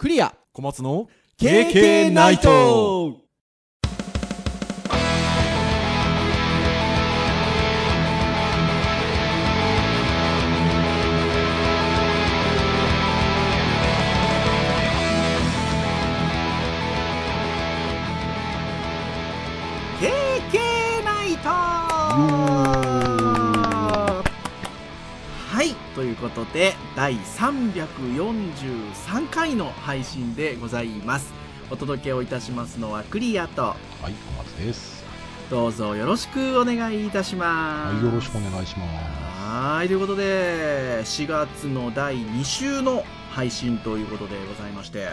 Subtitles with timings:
[0.00, 0.34] クリア。
[0.54, 3.18] 小松の KK ナイト
[26.10, 31.32] いということで第343回の配信でございます。
[31.70, 33.78] お届けをいたしますのはクリアとはい
[34.12, 35.04] 小松です。
[35.48, 37.94] どうぞよろしくお願いいたします。
[37.94, 38.90] はいよろしくお願いします。
[39.44, 45.10] はいということで4月の第2週の配信ということでございまして、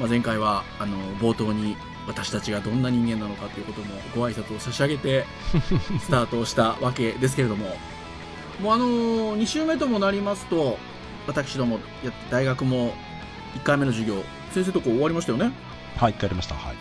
[0.00, 1.76] まあ、前回はあの冒頭に
[2.08, 5.24] 私たちがどんな人間なのかということもご挨拶を差し上げて
[6.00, 7.76] スタートをしたわけですけれども
[8.60, 8.86] もうあの
[9.36, 10.78] 2週目ともなりますと
[11.26, 12.94] 私どもやって大学も
[13.56, 15.52] 1回目の授業先生とこ終わりましたよね？
[15.96, 16.54] はい帰りました。
[16.54, 16.76] はい。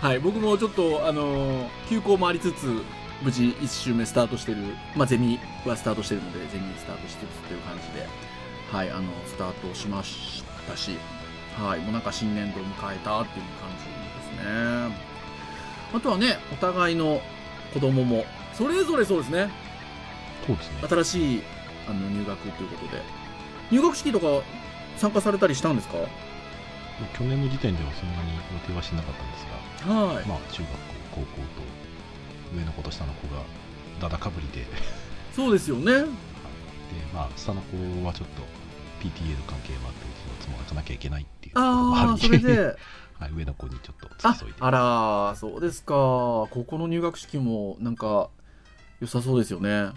[0.02, 2.82] はい、僕もちょっと、あのー休校もありつつ、
[3.22, 4.58] 無事1週目スタートしてる、
[4.96, 7.18] まあ、ゼミはスタートしてるので、ゼミスタートしつつ
[7.48, 8.06] という感じで、
[8.72, 10.96] はい、あの、スタートしましたし、
[11.58, 14.96] はい、もうなんか新年度を迎えたっていう感じですね。
[15.94, 17.20] あとはね、お互いの
[17.74, 18.24] 子供も、
[18.54, 19.50] それぞれそうですね、
[20.46, 20.88] そうですね。
[20.88, 21.42] 新しい
[21.88, 23.02] あの入学ということで、
[23.70, 24.26] 入学式とか
[24.96, 25.94] 参加されたりしたんですか？
[27.16, 30.26] 去年の時点ではそんなに予定はしなかったんですがはい。
[30.26, 30.76] まあ中学校
[31.12, 33.42] 高校と上の子と下の子が
[34.00, 34.60] だだかぶりで。
[34.60, 34.66] で
[35.34, 36.04] そうですよね。
[37.14, 38.42] まあ下の子はちょっと
[39.00, 42.20] PTA の関係もあってうちの妻が行かなきゃいけないっていうああ、り。
[42.20, 42.58] それで、
[43.18, 44.58] はい、上の子にちょっとあ付き添いで。
[44.60, 45.94] あらそうですか。
[45.94, 48.28] ここの入学式もなんか
[49.00, 49.92] 良さそうですよね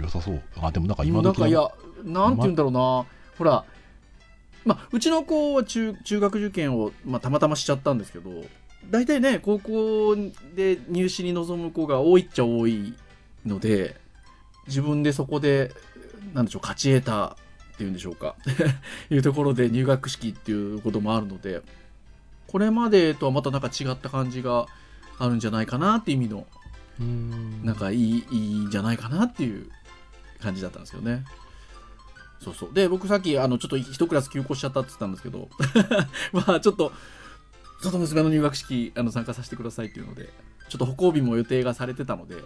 [0.00, 0.42] 良さそう。
[0.60, 1.70] あでもなんか今なんかいや
[2.04, 3.04] なんて言うんだろうな。
[3.38, 3.64] ほら
[4.64, 8.30] まあうちの子は中中学受験を、まあ、たまたましちゃったんですけど
[8.90, 10.16] 大体ね高校
[10.54, 12.94] で入試に臨む子が多いっちゃ多い
[13.46, 13.96] ので
[14.66, 15.72] 自分でそこで
[16.34, 17.36] なんでしょう勝ち得た
[17.74, 18.36] っていうんでしょうか。
[19.10, 21.62] いうところで入学式っていうこともあるので
[22.46, 24.66] これまでとはまたなんか違った感じが
[25.18, 26.46] あるんじゃないかなっていう意味の
[27.00, 29.70] んなんかいいいいんじゃないかなっていう
[30.40, 31.24] 感じだったんですよね。
[32.40, 32.74] そうそう。
[32.74, 35.48] で、僕さっき、あの、ちょっと一クラス休校しちゃったって言ったんですけど、
[36.34, 36.92] まあ、ちょっと、
[37.80, 40.28] ちょっと娘の入学式、あの、参加させてくださいっていうので、
[40.68, 42.42] ちょっと歩行日も予定がされてたので、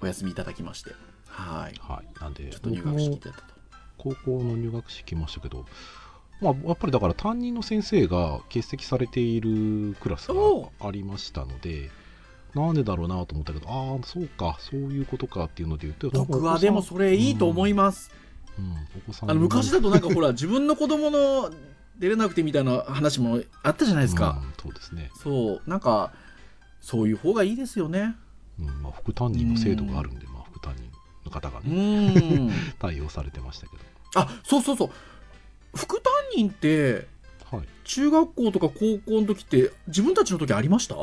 [0.00, 0.94] お休みいただきまして、
[1.26, 1.78] はい。
[1.80, 3.54] はいなんでちょっと入学式だったと。
[3.98, 5.64] 高校の入学式来ましたけど、
[6.40, 11.90] まあ、やっぱりだから担任の先生が欠席されているクラスがおありましたので
[12.54, 18.10] なんでだろうなと思ったけどああそうかそういうことかっていうので言うと僕はでもそれいいと思います。
[18.58, 21.50] うん、お子さんあの、昔だとなんかほら、 自分の子供の
[21.98, 24.40] 出れなくてみたいな話もあったじゃないですか。
[24.42, 26.12] うんそうですね、そう、なんか、
[26.80, 28.14] そういう方がいいですよね。
[28.60, 30.88] うんまあ、副担任の制度があるんで、まあ、副担任
[31.24, 32.50] の方がうね、ん。
[32.78, 33.76] 対応されてましたけ
[34.14, 34.90] あそうそうそう
[35.76, 37.08] 副担任って
[37.50, 40.94] どはい中学校とか高校の時って自分たちの時ありました？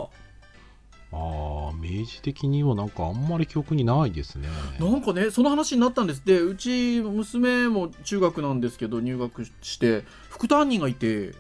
[1.14, 4.48] ああ明治的にはなんかあんまり記憶にないですね。
[4.80, 6.26] なんかねその話になったんです。
[6.26, 11.34] でうち娘も中学なんですけど入学して副担任がいて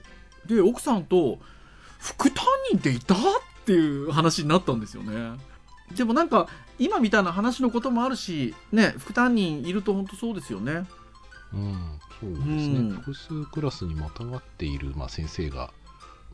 [0.45, 1.39] で奥さんと
[1.99, 3.15] 副担任っていた？
[3.15, 3.17] っ
[3.63, 5.39] ていう話になったんですよね。
[5.95, 6.47] でもなんか
[6.79, 10.85] 今みたいな話のこともあるしね副担任いると本当そうですよね。
[11.53, 12.89] うん、そうですね、うん。
[12.91, 15.71] 複数クラスにまたがっている、まあ、先生が、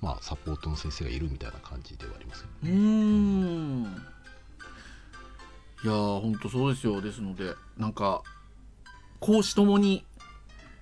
[0.01, 3.83] まあ、サポートの先生がいるみたいな感じではありますようーん。
[5.83, 7.01] いやーほんとそうですよ。
[7.01, 8.23] ですのでなんか
[9.19, 10.05] 講師ともに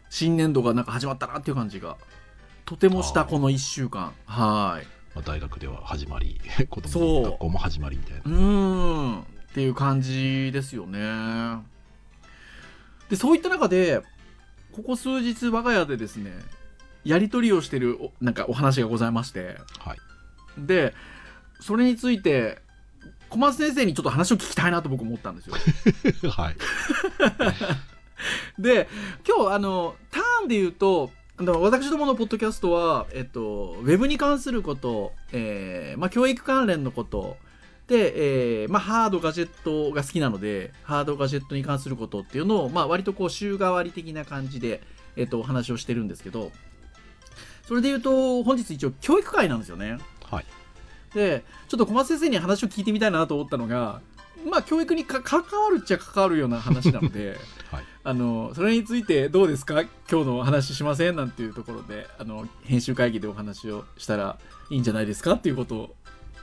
[0.10, 1.98] 新年度がなんか始まったなっていう感じが
[2.66, 4.14] とてもしたこの1週間。
[4.26, 4.88] はい。
[5.14, 6.40] まあ、大学では始まり
[6.70, 8.22] 子供の学校も始まりみたいな。
[8.26, 8.30] う。
[8.30, 9.22] ーん。
[9.22, 11.00] っていう感じですよね。
[13.10, 14.02] でそういった中で
[14.72, 16.32] ここ数日我が家でですね
[17.06, 19.58] やり取りをしてるおなんかお話がございまして。
[19.80, 19.98] はい。
[20.58, 20.94] で
[21.62, 22.60] それについて
[23.30, 25.56] 小松先生にちょっと話を聞きたいなと僕思ったんですよ。
[26.32, 26.56] はい。
[28.60, 28.88] で
[29.28, 37.36] 今日あのターンで言うと私どものポッドキャストは、えっと、ウェブに関すること、えーまあ、教育関連のこと
[37.88, 44.82] で、えーまあ、ハードガジェットが好きなのでハードガジェットに関することっていうのを、まあ、割とこう週替わり的な感じで、
[45.18, 46.52] えっと、お話をしてるんですけど
[47.68, 49.98] それで言うと本日一応教育会なんですよね。
[50.30, 50.46] はい。
[51.14, 54.02] でちょっと小松先生に話を聞いてみたいなと思ったのが
[54.50, 57.38] まあ教育にか関わるっちゃ関わるような話なので
[57.72, 57.84] はい。
[58.04, 59.82] あの、それについてどうですか？
[59.82, 64.38] 今日のお話ししませんなんていうところで、あの、編集会議でお話をしたら
[64.70, 65.34] いいんじゃないですか？
[65.34, 65.96] っていうこと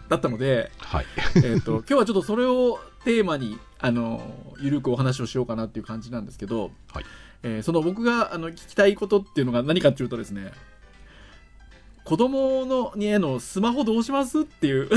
[0.09, 1.07] だったので、はい。
[1.45, 7.05] えっと、今日はちょっとそれをテーマに、あの、ゆるくお話をしようかなっていう感じなんですけど、はい。
[7.45, 10.53] えーその僕があの聞きたいことっていうのが何かっていうとですね、
[12.05, 14.41] 子供のにへのスマホどうします？
[14.41, 14.89] っていう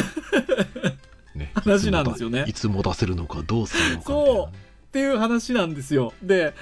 [1.35, 4.49] ね、 話なんですよねいつも出せるのかどうするのかみたいなそうっ
[4.91, 6.13] ていう話なんですよ。
[6.23, 6.53] で、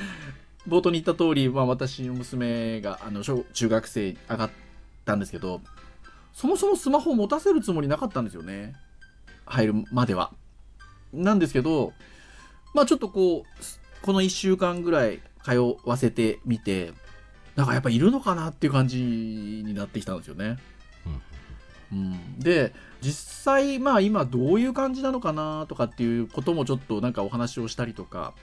[0.68, 4.50] 冒頭に言った通り、まあ私の娘があの小中学生に上がっ
[5.06, 5.62] たんですけど、
[6.34, 8.74] そもそもスマホを持たせるつもりなかったんですよね。
[9.46, 10.32] 入るまでは。
[11.14, 11.94] なんですけど、
[12.74, 16.94] まあちょっとこう、すこの1週間ぐらい通わせてみて、
[17.56, 20.58] なんかやっぱいるのかなっていう感じになってきたんですよね。
[21.92, 28.34] うん、で実際まあ今どういう感じなのかなとかっていうこともちょっとなんかお話をしたりとか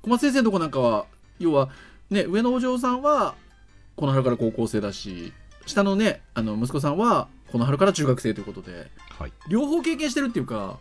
[0.00, 1.04] 小松先生のとこなんかは
[1.38, 1.68] 要は
[2.08, 3.34] ね上のお嬢さんは
[3.96, 5.34] この春から高校生だし
[5.66, 8.86] 下のねあの息子さんはこの春から中学生ということで
[9.18, 9.32] はい。
[9.48, 10.78] 両方経験してるっていうか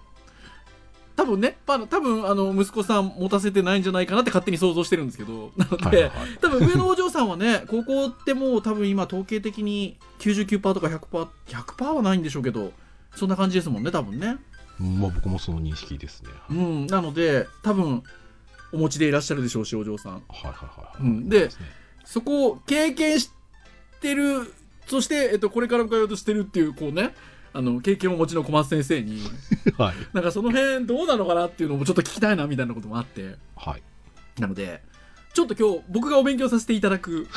[1.16, 5.52] 多分ね、まあ、多分あの息子さん持たせてないんじゃないかなって勝手に想像してるんですけど。
[5.58, 6.38] なので、はいはいはい。
[6.42, 12.74] 多分上のお嬢さんはね高校ってもう多分今統計的に99%とか 100%100% 100%はないんでしょうけど
[13.16, 14.38] そんな感じですもんね多分ね。
[14.80, 16.30] まあ僕もその認識ですね。
[16.50, 16.88] うん。
[16.88, 18.04] なので多分
[18.74, 20.14] お持ちでいらっしゃるでしょうしお嬢さん。
[20.14, 21.04] はいはいはい。
[21.04, 21.30] うん。
[21.30, 21.50] でね。
[22.04, 23.32] そこを経験し
[24.00, 24.54] てる
[24.88, 27.16] そして、えっと、これから通おうとしてるっていうこうね
[27.58, 29.22] あの経験をお持ちの小松先生に
[29.78, 29.96] はい。
[30.14, 33.84] なんかその辺どうなのかなっていうのもちょっと聞きたいなみたいなこともあってはい。
[34.42, 34.84] なので
[35.34, 37.28] ちょっと今日僕がお勉強させていただく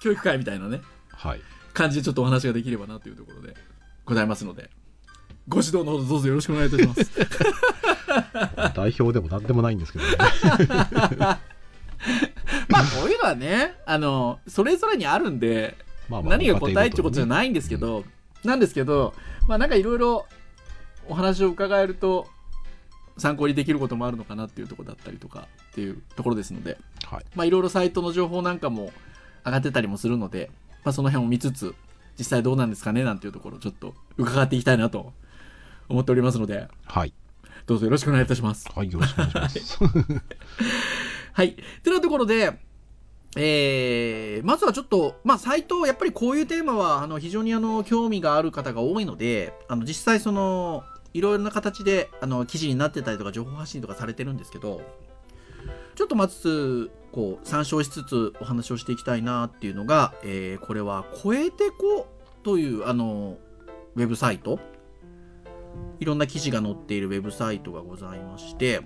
[0.00, 0.80] 教育会みたいなね
[1.12, 1.40] はい。
[1.72, 3.54] 感じでちょっとお話ができればなというところで
[4.04, 4.70] ございますので
[5.48, 7.10] ご指導のほどどうぞよろしくお願いいたします
[8.74, 10.16] 代表でも何でもないんですけどね。
[12.68, 15.76] まあこういうのはねあのそれぞれにあるんで
[16.08, 18.04] まあまあ何が答えってことじゃないんですけど、
[18.44, 19.14] なんですけど
[19.48, 20.26] まあなんかいろいろ
[21.08, 22.26] お話を伺えると
[23.16, 27.24] 参考にできることもあるのかなっていうところだったりとかっていうところですのではい。
[27.34, 28.92] まあいろいろサイトの情報なんかも
[29.44, 30.50] 上がってたりもするので、
[30.84, 31.74] まあ、その辺を見つつ
[32.18, 35.12] 実際どうなんですかねなんていうところをちょっと伺っていきたいなと
[35.88, 37.12] 思っておりますのではい。
[37.66, 38.68] どうぞよろしくお願いいたします。
[38.74, 38.92] はい。
[38.92, 39.78] よろしくお願いします。
[41.32, 41.56] はい。
[41.82, 42.58] というところで、
[43.36, 54.82] えー、まずはちょっと、まあ、サイト、やっぱりこういうテーマは、あの、非常にあの、興味がある方が多いので、あの、実際その、いろいろな形で、あの、記事になってたりとか、情報発信とかされてるんですけど、
[55.94, 62.08] ちょっとまず、こう、参照しつつお話をしていきたいなっていうのが、えー、これは、超えてこ
[62.42, 63.38] という、あの、
[63.96, 64.58] ウェブサイト。
[66.00, 68.82] いろんな記事が載っているウェブサイトがございまして、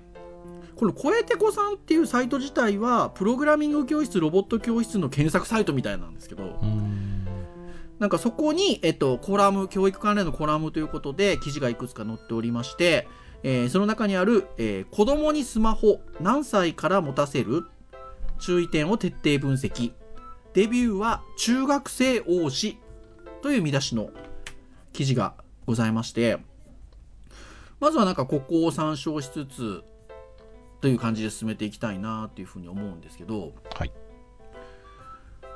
[0.79, 6.61] この声てこさんっていうサイト自体は、プログラミング教室、ロボット教室の検索サイトみたいなんですけど。
[7.99, 13.09] なんかそこに、えっと、コラム、教育関連のコラムということで、記事がいくつか載っておりまして、
[13.43, 17.65] えーその中にある、えー子供にスマホ、何歳から持たせる
[18.39, 19.93] 注意点を徹底分析。
[20.55, 22.79] デビューは中学生王子
[23.43, 24.11] という見出しの
[24.93, 25.35] 記事が
[25.67, 26.39] ございまして、
[27.81, 29.83] まずはなんかここを参照しつつ、
[30.81, 33.93] という感じで進めていきたいなっていうふうに思うんですけど、はい。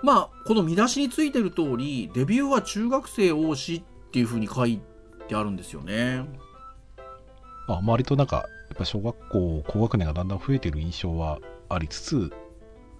[0.02, 4.80] まあ、この見出しについてる通り、デビューは中学生王子っていうふうに書い
[5.28, 6.26] てあるんですよね。
[7.68, 8.42] まあ、割となんか、や
[8.74, 11.38] っぱ小学校、高学年がだんだん増えてる印象は
[11.68, 12.32] ありつつ、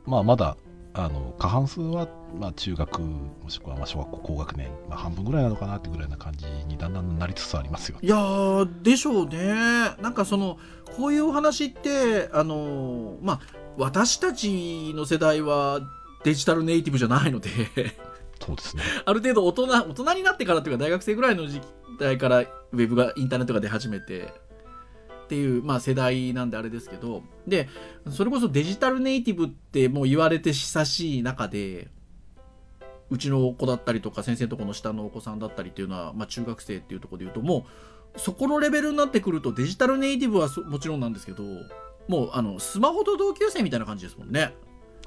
[0.07, 0.57] まあ、まだ、
[0.95, 2.07] あの、過半数は、
[2.39, 8.07] まあ、中学、もしくはまあ小学校高学年、まあ、半分ぐらいなのかなってぐらいな感じにだんだんなりつつありますよね。
[8.07, 9.55] いやー、でしょうね。
[10.01, 10.59] なんかその、
[10.97, 13.41] こういうお話って、あのーまあ、
[13.79, 15.81] 私たちの世代は
[16.25, 17.51] デジタルネイティブじゃないので、
[18.45, 18.83] そうですね。
[19.07, 21.61] ある程度大人、大人になってからというか大学生ぐらいの時
[21.99, 24.33] 代からウェブが、インターネットが出始めて、
[25.33, 27.67] っていう、まあ世代なんであれですけど、で、
[28.11, 31.89] それこそデジタルネイティブってもう言われて親しい中で、
[33.09, 37.65] うちの子だったりとか先生のところの下のお子さんだったりっていうのは、まあ中学生っていうところで言うとも
[38.15, 41.43] う、そこのレベルになってくるとデジタルネイティブはそもちろんなんですけど、
[42.09, 44.53] もうあの、スマホと同級生みたいな感じですもんね。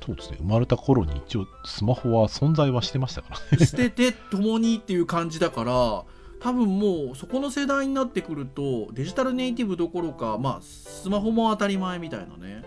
[0.03, 0.37] そうですね。
[0.39, 3.65] 生まれた頃に一応、スマホは存在はしてましたからね。
[3.67, 6.03] 捨てて共にっていう感じだから
[6.39, 12.63] 多分もうそこの世代になってくるとデジタルネイティブどころかまあスマホも当たり前みたいなね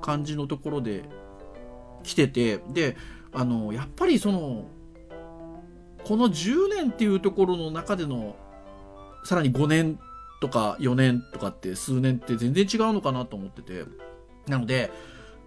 [0.00, 1.04] 感じのところで
[2.02, 2.96] 来ててで
[3.32, 4.66] あのやっぱりその
[6.04, 8.36] この10年っていうところの中での
[9.24, 9.98] さらに5年
[10.40, 13.84] とか4年とかって数年って全然違うのかなと思ってて。
[14.50, 14.90] なので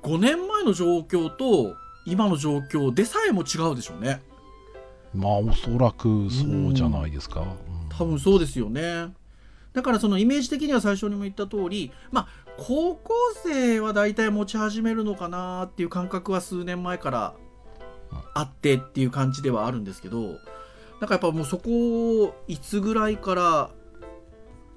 [0.01, 4.21] 5年前の状況と今の状況でさえも違うでしょうね。
[5.13, 7.47] まあおそらくそうじゃないですか、うん。
[7.89, 9.13] 多分そうですよね。
[9.73, 12.27] だからそのイメージ的には最初にも言った通りまあ
[12.57, 17.33] 高校生は大体持ち始めるのかなっていう感覚は数年前から
[18.35, 23.71] あってっていう感じではあるんですけどなんかやっぱもうそこをいつぐらいから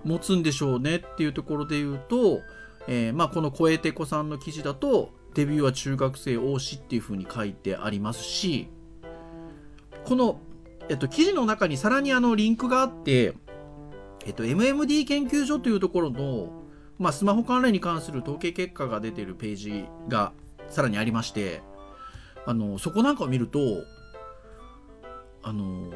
[0.04, 2.40] 持つんでしょうねっていうところで言うと、
[2.88, 8.68] えーまあこの小江てこさんの記事だとデビューは中学生王子っていうふうに書いてありますし
[10.06, 10.38] この、
[10.88, 13.34] えっと、記事の中にさらにあのリンクがあって、
[14.24, 16.52] えっと、MMD 研究所というところの、
[16.98, 20.32] まあ、スマホ関連に関する統計結果が出てるページが
[20.68, 21.60] さらにありまして
[22.46, 23.58] あのそこなんかを見ると
[25.42, 25.92] あの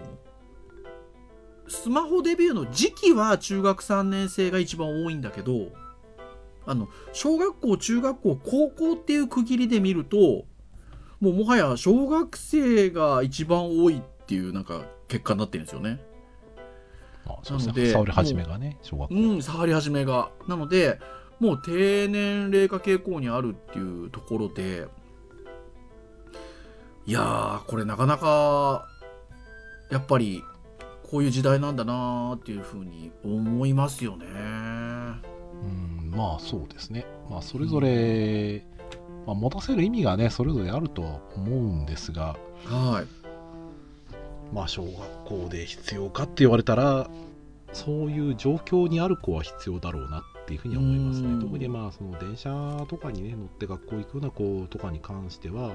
[1.69, 5.69] スマホデビューの時期は中学3年生が一番多いんだけど
[6.67, 10.47] あの小学校中学校高校っていう区切りで見ると
[11.21, 16.01] もうもはや小学生が一番多いっていうなんか結果になってるんですよね。
[17.27, 20.31] まあそうですね触り始めがね小学校うん、触り始めが。
[20.49, 20.99] なので、
[21.39, 24.87] もう低年齢化傾向にあるっていうところで、
[27.07, 28.87] いやー、これなかなか、
[29.91, 30.43] やっぱり、
[31.11, 34.27] こういう時代なんだなーっていうふうに思いますよね。
[35.63, 38.65] うんまあそうですねまあそれぞれ、
[39.27, 43.21] まあ、持たせる意味がねそれぞれあるとは思うんですがはい。
[44.55, 47.09] まあ小学校で必要かって言われたら
[47.73, 55.73] そういう状況にある子は必要だろうなっていうふうには思いますうんね特にまあその電車とかにね乗って学校行くような子とかに関してはやっ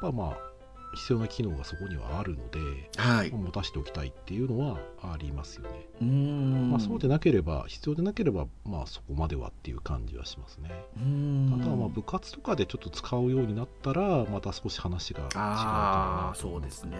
[0.00, 0.53] ぱまあ
[0.94, 3.30] 必要な機能がそこにはあるので、はい。
[3.30, 6.70] まあ持たせておきたいっていうのはありますよね、うーん。
[6.70, 11.58] まあ、そうでなければ必要でなければまあそこまではっていう感じはしますねうーん。
[11.60, 16.96] あとはまあ部活とかでちょっと使うようになったらまた少し話が違うかなそうですね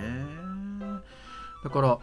[1.63, 1.99] だから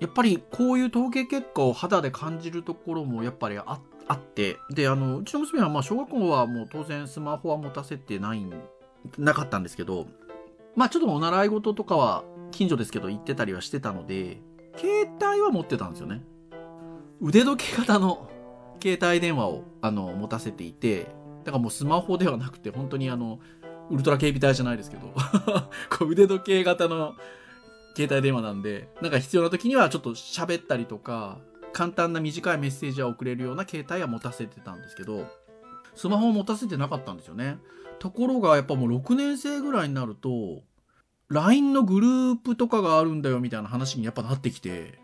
[0.00, 8.52] やっぱりこういう統計結果を肌で感じるところもやっぱりああってであのうちの娘はまあ小学校はもう当然スマホは持たせてないん
[9.18, 10.06] なかったんですけど
[10.78, 14.40] まあちょっとお習い事とかは近所ですけど行ってたりはしてたので
[14.76, 16.22] 携帯は持ってたんですよね。
[17.20, 18.30] 腕時計型の
[18.80, 21.08] 携帯電話をあの持たせていて
[21.42, 23.40] だからもうスマホではなくて本当にあの
[23.90, 25.12] ウルトラ警備隊じゃないですけど
[25.90, 27.16] こう腕時計型の
[27.96, 31.38] 携帯電話なんでなんか必要な時にはちょっと喋ったりとか
[31.72, 35.26] 簡単な短いメッセージは送れるような携帯は持たせてたんですけど
[35.96, 37.58] スマホを持たせてなかったんですよね。
[37.98, 40.62] ところがやっぱもう6年生ぐらいになると
[41.30, 44.98] LINE のグループとかがあるんだよみたいな話にやっぱなってきて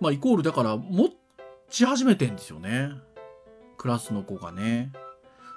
[0.00, 1.10] まあイコールだから持
[1.70, 2.90] ち始めてんですよね。
[3.78, 4.92] クラスの子がね。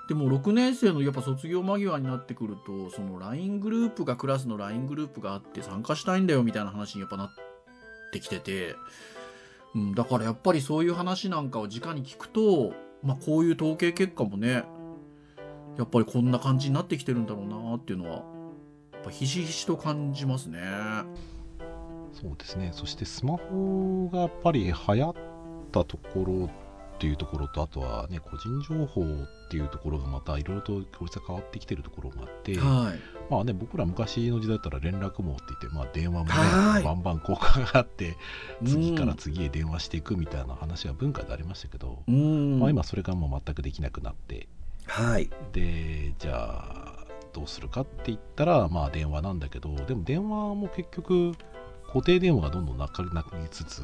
[0.08, 7.30] でも6年生のやっぱ卒業間際になってくるとその LINE グループがクラスの LINE グループがあって参加したいんだよみたいな話にやっぱなっ
[8.12, 8.76] てきてて、
[9.74, 14.64] うん、だからやっぱりそういう話なんかを直に聞くと、まあ、こういう統計結果もね
[15.78, 18.35] やっぱりこんな感じになってきてるんだろうなっていうのは
[19.06, 20.60] ぱひしひしと感じますね。
[22.12, 22.72] そうですね。
[22.74, 25.16] そしてスマホがやっぱり流行っ
[25.72, 29.06] たところっていうところとあとはね個人情報っ
[29.50, 36.84] ていうところがまたいろいろと効率が変わってきてるところがあって、はい、まあね僕ら昔の時代だったら連絡網って言って、まあ、電話もねはい。
[36.84, 38.16] バンバン交換があって
[38.66, 42.60] 次からうん次へ電話していくみたいな話が文化でありましたけど、うん。
[42.60, 44.48] まあ、今それがもう全くできなくなって。
[44.88, 45.30] はい。
[45.52, 46.64] でじゃ
[47.02, 47.05] あ
[47.36, 51.34] どうするかって言ったらまあ電話なんだけどでも電話も結局
[51.88, 53.82] 固定電話がどんどんなくなりつつ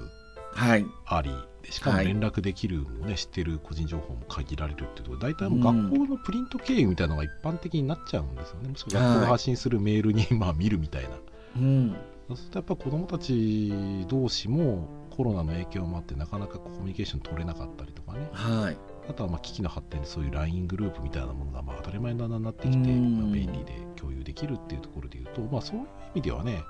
[0.53, 0.85] はい。
[1.05, 1.31] あり
[1.61, 2.07] でしかもはい。
[2.07, 5.19] 連絡できるのね、知ってる個人情報も限られるっていうところ。
[5.19, 5.89] 大体もううん。
[5.89, 11.09] 学校のプリント経由みたいなのが一般的になっちゃうんですよね、もし学校が発信するメールにまあ見るみたいな。
[11.57, 11.95] うん。
[12.27, 13.73] そうするとやっぱ子どもたち
[14.07, 18.29] 同士もコロナの影響もあってなかなかコミュニケーション取れなかったりとかね。
[18.31, 18.77] はい
[19.09, 23.21] あとはまあ機器の発展でそういう LINE グループみたいなものがまあ当たり前にだんだんなってきて、うん。
[23.21, 26.63] まあ便利で共有できるっていうところでいうと、まあ、そういう意味ではね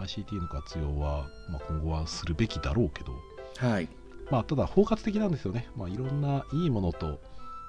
[0.00, 3.12] ICT の活用は、まあ、今後はするべきだろうけど、
[3.56, 3.88] はい。
[4.30, 7.20] まあ、ただ包括的なんですよね、まあ、いろんないいものと、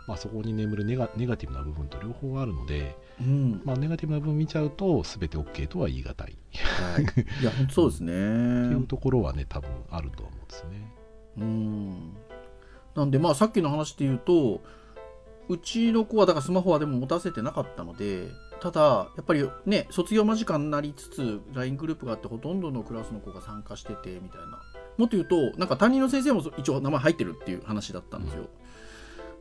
[0.08, 3.62] まあ、そこに眠るネガネガティブな部分と両方あるので、うん。
[3.65, 6.38] まあ、ネガティブな部分見ちゃうと全て OK とは言い難い。
[6.53, 7.03] はい、
[7.41, 8.13] いやそうですね。
[8.68, 10.91] っていうところはね多分あると思うんですよね。
[11.38, 12.18] うん
[12.95, 14.62] なんでまあさっきの話で言うと
[15.50, 18.27] うちの子はだからスマホはでも持たせてなかったので
[18.62, 24.62] ただやっぱりね卒業間近になりつつ LINE グループがあってほとんどのクラスの子が参加しててみたいな。
[24.98, 28.50] もっと言うとなんか担任の先生も一応名前入ってるっていう話だったんですよ、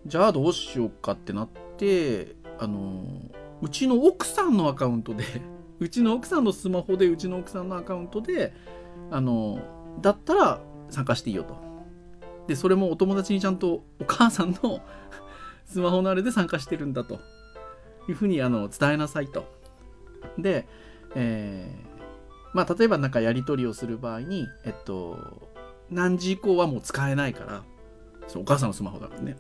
[0.07, 3.05] じゃあどうしようかってなってあの
[3.61, 5.25] うちの奥さんのアカウントで
[5.81, 8.55] うちの奥さんのスマホでうちの奥さんのアカウントで
[9.11, 9.61] あの
[10.01, 11.70] だったら参加していいよと。
[12.47, 14.81] でそれもお友達にちゃんとお母さんの
[15.65, 17.21] スマホのあれで参加してるんだと。
[18.09, 19.45] いうふうにあの伝えなさいと。
[20.39, 20.67] で、
[21.15, 21.91] えー
[22.53, 25.17] まあ例えばなんかやり取りをする場合にえっと
[25.89, 27.63] 何時以降はもう使えないから
[28.27, 29.37] そお母さんのスマホだからね。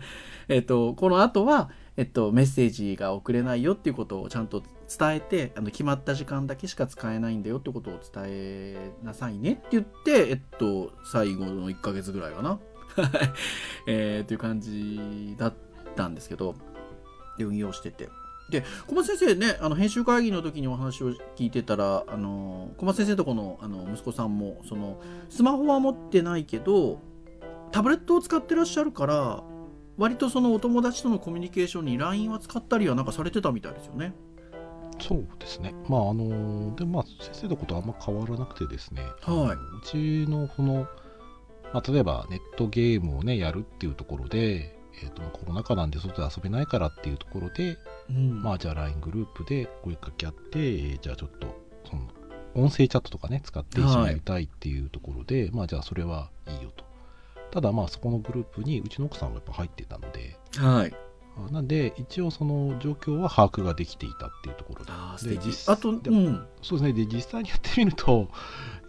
[0.48, 12.58] えっとこの後はえっと、メッセージが送れないよっていうことをちゃんと伝えてあの決まった時間だけしか使えないんだよってことを伝えなさいねって言って、えっと、最後の1ヶ月ぐらいかな、
[13.86, 15.54] えー、という感じだっ
[15.96, 16.54] たんですけど
[17.38, 18.08] で運用してて
[18.50, 25.00] で小松先生ねあの編集会議の時にお話を聞いてたらあの小松先生とこのあの息子さんもその
[25.30, 27.00] スマホは持ってないけど
[27.72, 29.42] タブレットを使ってらっしゃるから
[29.96, 34.12] 割とそのお友達とのコミュニケーションに LINE は使ったりはなんかされてたみたいですよね。
[35.00, 35.74] そうですね。
[35.88, 39.02] まああのでまあ先生のことはあんま変わらなくてですね。
[39.22, 40.86] はいうちのこの
[41.72, 47.76] まあ例えばネットゲームをねやるっていうところで、えっ、とコロナ禍なんで外で遊べないからっていうところで、
[48.08, 51.46] うんまあじゃあ LINE グループで声かけ合って、えーじゃあちょっと
[51.88, 52.08] その
[52.54, 56.84] 音声チャットとかね使って一緒にやりたいっていうところで、まあじゃあそれはいいよと。
[57.50, 60.94] ただまあそこのグループにうちの奥さんがやっぱ入ってたので、はい。
[61.36, 64.92] あなんで一応その状況は把握ができていたっていうところで。
[64.92, 65.16] あ。
[65.22, 66.46] で実あと、うでん。
[66.62, 66.92] そうですね。
[66.92, 68.28] で、実際にやってみると、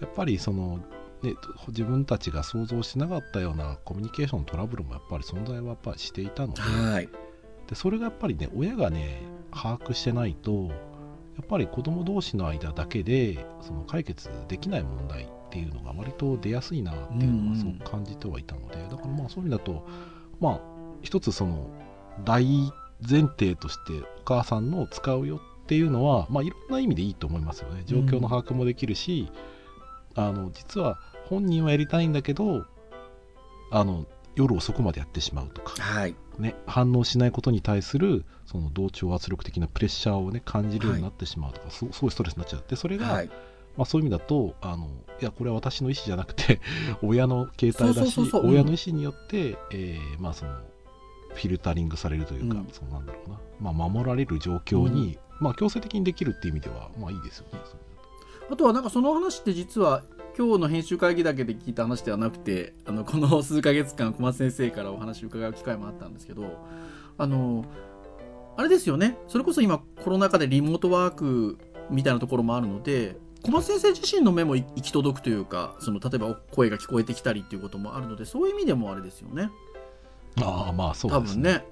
[0.02, 0.80] やっぱりその、
[1.24, 1.34] ね、
[1.70, 7.10] 自分たちが想像しなかったようなコミュニケーショントラブルもやっぱり存在はやっぱりしていたので、はい。
[7.68, 10.70] でそれがやっぱりね、親がね、把握してないと、
[11.38, 19.86] やっぱり子供同士の間だけでその解決できない問題っていうのが割と出やすいなっていうのはすごく感じてはいたので、だからまあそういう意味だと、
[20.40, 20.62] まあ
[21.02, 21.70] 一つその
[22.24, 22.46] 大
[23.08, 27.84] 前提としてお母さんの使うよっていうのは、まあいろんな意味でいいと思いますよね。
[27.86, 29.32] 状況の把握もできるし、
[30.16, 32.66] あの実は本人はやりたいんだけど、
[33.72, 36.16] あの夜遅くまでやってしまうとか、はい。
[36.38, 43.30] ね、反応しないことに対するその同調圧力的なプレッシャーを、ね、感じるようになってしまうとか、すすごいストレスになっちゃうでそれが、はい。
[43.78, 46.62] まあ、そういう意味だとあのいやこれは私の意思じゃなくて
[47.04, 50.52] 親の携帯だし親の意思によって、えーまあ、その
[51.36, 52.68] フィルタリングされるというか、うん。
[52.72, 57.60] そうなんだろうな、まあ、守られる状況に、まあ、強制的にできるっていう意味では、まあ、いいですよね。
[58.50, 60.04] あとはなんかその話って実は
[60.38, 66.44] 今日の編集会議だけで聞いた話ではなくてあのこの数ヶ月間小松先生からお話を伺う機会もあったんですけど
[67.18, 67.66] あの
[68.58, 69.18] あれですよね。
[69.28, 71.58] それこそ今コロナ禍でリモートワーク
[71.90, 79.50] みたいなところもあるので小松先生自身の目も行き届くというかその例えば声が聞こえてきたりっていうこともあるのでそういう意味でもあれですよね
[80.42, 81.42] ああまあそう多ですね。
[81.42, 81.66] 分ね。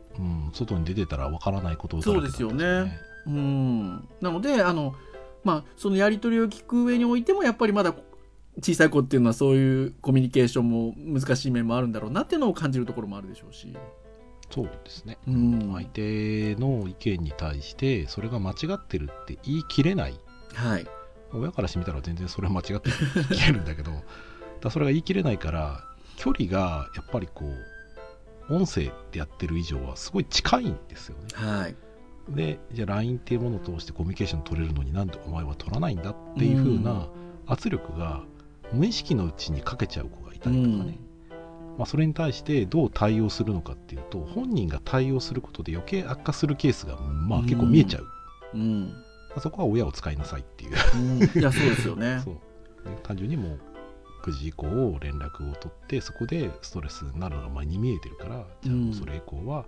[0.46, 3.00] うん、外に出てたらわからないことだらけだったそうですよね。
[3.26, 4.08] うん。
[4.22, 4.96] なのであの
[5.44, 7.94] まあそのやり取りを聞く上においてもやっぱりまだ
[8.62, 13.76] 小さい子っていうのはそういうコミュニケーションも難しい面もあるんだろうなっていうのを感じるところもあるでしょうし。
[14.52, 15.72] そうですね、うん。
[15.74, 20.20] 相手の意見に対してそれが間違ってるって言い切れない。
[20.54, 20.86] はい。
[21.34, 23.92] 親からしてみたら全然それは間違ってるって言い切れるんだけど
[24.62, 25.84] だそれが言い切れないから
[26.18, 27.73] 距離がやっぱりこう
[28.50, 31.76] 音声でやってる以上はすごい近いんですよねはい。
[32.30, 37.10] でじゃあ LINE っていうものを通してコミュニケーション取れるのになんでお前は取らないんだっていう風な
[37.48, 38.24] 圧力が
[38.72, 40.98] 無意識のうちにかけちゃう子がいたりとかね、
[41.78, 48.08] まあ、それに対してどう対応するのかっていうと本人が対応することで余計悪化するケースがまあ結構見えちゃう、
[48.54, 48.88] うん。
[49.30, 51.40] まあそこは親を使いなさいっていううん。
[51.40, 52.22] いや、そうですよね。
[52.24, 52.34] そう、
[52.90, 53.60] ね、単純にもう
[54.24, 54.66] 9時以降
[55.02, 59.66] 連絡を取ってそこでストレスになるのが前に見えてるからじゃあもうそれ以降は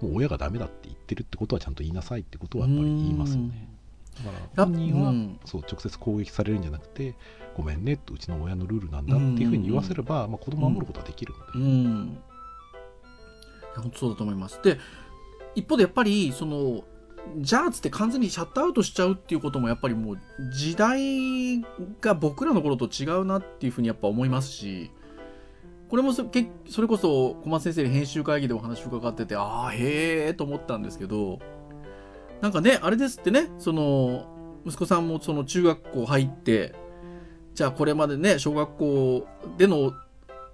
[0.00, 3.68] もう親がダメだって言ってるってことはちゃんと言いなさいってことはやっぱり言いますよね
[4.24, 7.14] だから本人はうんそう直接攻撃されるんじゃなくて
[7.56, 12.08] ごめんねってうちの親のルールなんだっていうふうに言わせれば、まあ、子供を守ることはできるので、うんうん。
[12.08, 12.16] い
[13.76, 14.60] や本当そうだと思います。
[14.62, 14.78] で、
[15.54, 16.84] 一方でやっぱり、その、
[17.38, 20.18] じゃあつって完全にシャットアウトしちゃうっていうこともやっぱりもう
[20.52, 21.60] 時代
[22.00, 24.90] が僕らの頃と違うなっていうふうにやっぱ思いますし、
[25.88, 26.24] これもそ
[26.68, 31.38] それこそ小松先生に編集会議でお話伺ってて、ああ、へえと思ったんですけど、
[32.40, 34.26] なんかね、あれですってね、その、
[34.66, 36.74] 息子さんもその中学校入って、
[37.54, 39.92] じゃあこれまでね、小学校での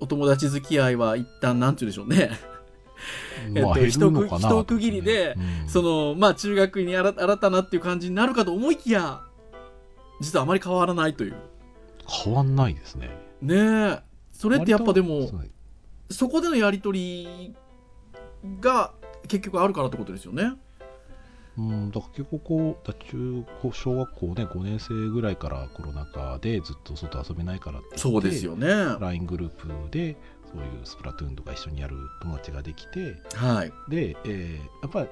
[0.01, 2.50] お友達付き合いは一旦なんて言うんでしょうね。
[3.49, 9.21] えっとまあ減るのかな一区切りでうんその、まあ中学に新新たなっていう感じになるかと思いきや、
[10.21, 11.37] 実はあまり変わらないという。
[12.25, 13.09] 変わんないですね
[13.41, 13.99] ねえ。
[14.33, 15.31] それってやっぱでも
[16.11, 17.55] そこでのやり取り
[18.61, 18.93] が
[19.29, 20.55] 結局あるからってことですよね。
[21.59, 28.67] うん、だから結構こうだ中高小学校ね5年生ぐらいからコロナ禍でずっと外遊べないからって言ってそうですよね。
[28.99, 30.17] LINE グループで
[30.53, 33.73] そういうスプラトゥーンとか一緒にやる友達ができてはい。
[33.89, 35.09] で、えーやっぱり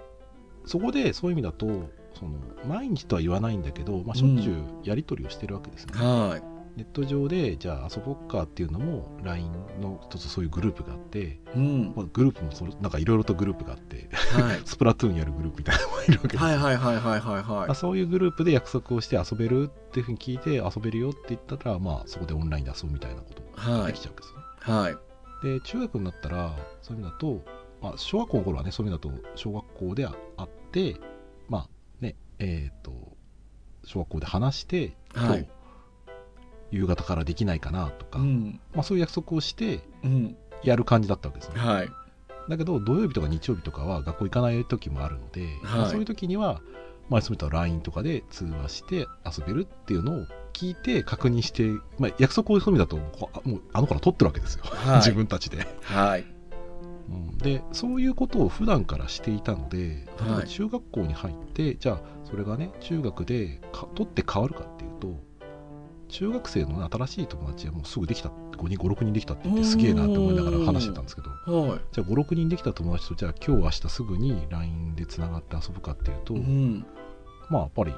[0.64, 1.66] そこでそういう意味だと
[2.18, 6.36] その毎日とは言わないんだけど、まあ、しょっちゅうやり取りをしてるわけですね、は
[6.76, 11.38] ネット上でじゃあ遊ぼっかっていうのも LINE の一つそういうグループがあって、い。
[11.56, 11.92] うん。
[11.96, 14.60] まあ、グループもそのなんかいろいろとグループがあってはい。
[14.64, 24.40] スプラトゥーンやるグループみたいなのがいるわけですよはいはいはいはいはいまあ、はそういうグループで約束をして遊べるっていうふうに聞いて遊べるよって言ったら、まあ、そこでオンラインで遊ぶみたいなことができちゃうわけですね。
[24.80, 24.82] い。
[24.84, 25.07] はい。
[25.42, 27.44] で中学になったらそういう意味だと、
[27.80, 30.96] まあ、小学校の頃はねそういう意味だと小学校であって
[31.48, 31.68] まあ
[32.00, 32.92] ねえっ、と
[33.84, 35.48] 小学校で話して、はい
[36.70, 38.60] 夕方からできないかなとか、うん。
[38.74, 40.36] まあ、そういう約束をしてうん。
[40.62, 41.60] やる感じだったわけですね。
[41.60, 41.88] はい。
[42.48, 46.60] だけど土曜日とか日曜日とかは学校行かない時もあるので、まあはいそういう時には、
[47.08, 52.96] まあ、そういった LINE とかで通話して遊べるっていうのを聞いて確認して、まあ、約束をそういう意味だと
[53.48, 56.26] もうあの子ら取ってるわけですよ、はい自分たちで、はい。
[57.10, 59.86] うんでそういうことを普段からしていたので例
[60.26, 65.28] えはいば中学校に入って、じゃあそれがね中学でか取って変わるかっていうと
[66.08, 76.36] 中学生の、ね、新しい友達はもうすぐできた5人56人できたって言ってすげえなって思いながら話してたんですけどはじゃあ56人できた友達とじゃあ今日明日すぐに LINE でつながって遊ぶかっていうと、い。
[76.38, 76.86] うん。
[77.50, 77.94] まあやっぱり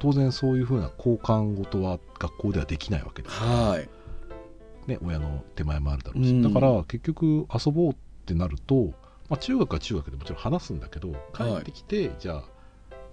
[0.00, 3.88] 当然そういうふうな交換事は学校ではできないわけです、はい。
[4.88, 8.92] ね、親の手前もあるだろうし、うんだから結局遊ぼうってなると、
[9.28, 12.44] まあ、中学は中学でもちろん話すんだけど帰ってきて、じゃあ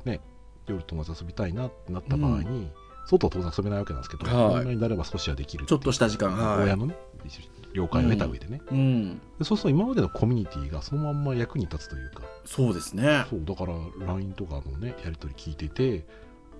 [0.06, 0.22] ね
[0.66, 2.72] 夜友達と遊びたいなってなった場合に、
[3.06, 6.36] 外は当然遊べないわけなんですけど、はいになれば少しはできるちょっとした時間。
[6.36, 6.64] はい。
[6.66, 6.96] 親のね
[7.74, 9.20] 了解を得た上でね、うん。
[9.38, 13.26] でそうすると今までのコミュニティがそのまんま役に立つというかそうですね。
[13.30, 13.74] そうだから
[14.08, 16.06] LINE とかのねやり取り聞いてて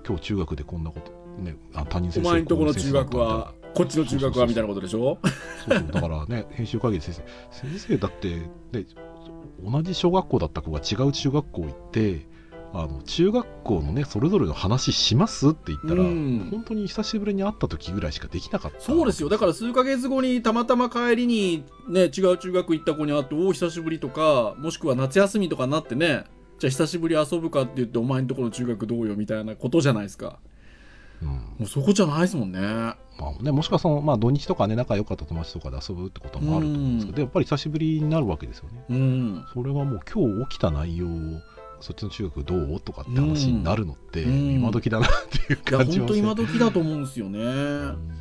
[0.08, 5.20] 今日中学でこんなことねあ担任お先生前んとこの中学は、こっちの中学はみたいなことでしょ？
[5.68, 5.88] そうそう。
[5.92, 8.30] だからね 編集会議で先生先生だって、
[8.72, 8.86] ね、
[9.64, 12.28] 同じ小学校だった子が違う中学校行って
[12.74, 16.48] あの中学校のねそれぞれの話しますって言ったら、うん。
[16.52, 18.80] 本当に久しぶりに会った時ぐらいしかできなかった。
[18.82, 19.30] そうですよ。
[19.30, 26.26] だから数ヶ月後にたまたま帰りにね、違う中学行った子に会って、おお、久しぶりとか、もしくは夏休みとかになってね、
[26.60, 30.40] じゃあ久しぶり遊ぶかって言って、お前んとこの中学どうよみたいなことじゃないですか。
[31.22, 32.60] うんもうそこじゃないですもんね。
[32.60, 39.46] まあね、もしくはその、まあ、土日とかね仲良かった友達とかで遊ぶってこともあると思うんですけど、うんでやっぱり久しぶりになるわけですよねうん。
[39.52, 41.10] それはもう今日起きた内容を
[41.80, 42.80] そっちの中学どう？
[42.82, 47.40] とかって話になるのって、うん今時だなっていういや、感じも本当今時だと思うんですよね。
[47.40, 48.14] うん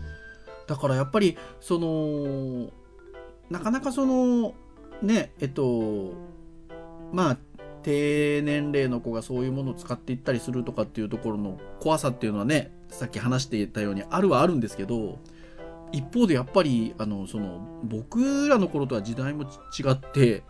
[0.66, 2.70] だからやっぱりその
[3.50, 4.54] なかなかその
[5.00, 6.12] ねえっと
[7.12, 7.38] まあ
[7.86, 15.20] 低年齢の子がそういうものを使っていったりするとかっていうところの怖さっていうのはねさっき話していたようにあるはあるんですけど
[15.92, 20.42] 一方でやっぱりあのその僕らの頃とは時代も違って、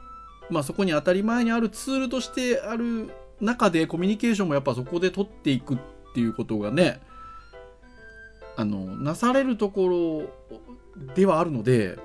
[0.49, 3.11] まあ、そこに当たり前にあるツールとしてある
[3.43, 5.79] 中でコミュニケーションもやっぱそこで取っていくっ
[6.15, 7.03] ていうことがね
[8.57, 9.89] あのなされるとこ
[10.97, 11.99] ろではあるので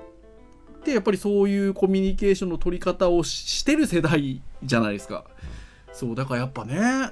[0.84, 5.24] でやっぱりそういうコミュニケーションの取り方をししてる世代じゃないですか。
[5.92, 7.10] そうだからやっぱね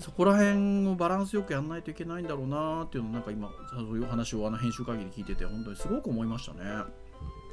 [0.00, 6.58] そこら辺をバランスよくやんないといけないんだろうなっていうのをなんか今そういう話をあの編集会議で聞いてて本当にすごく思いましたね。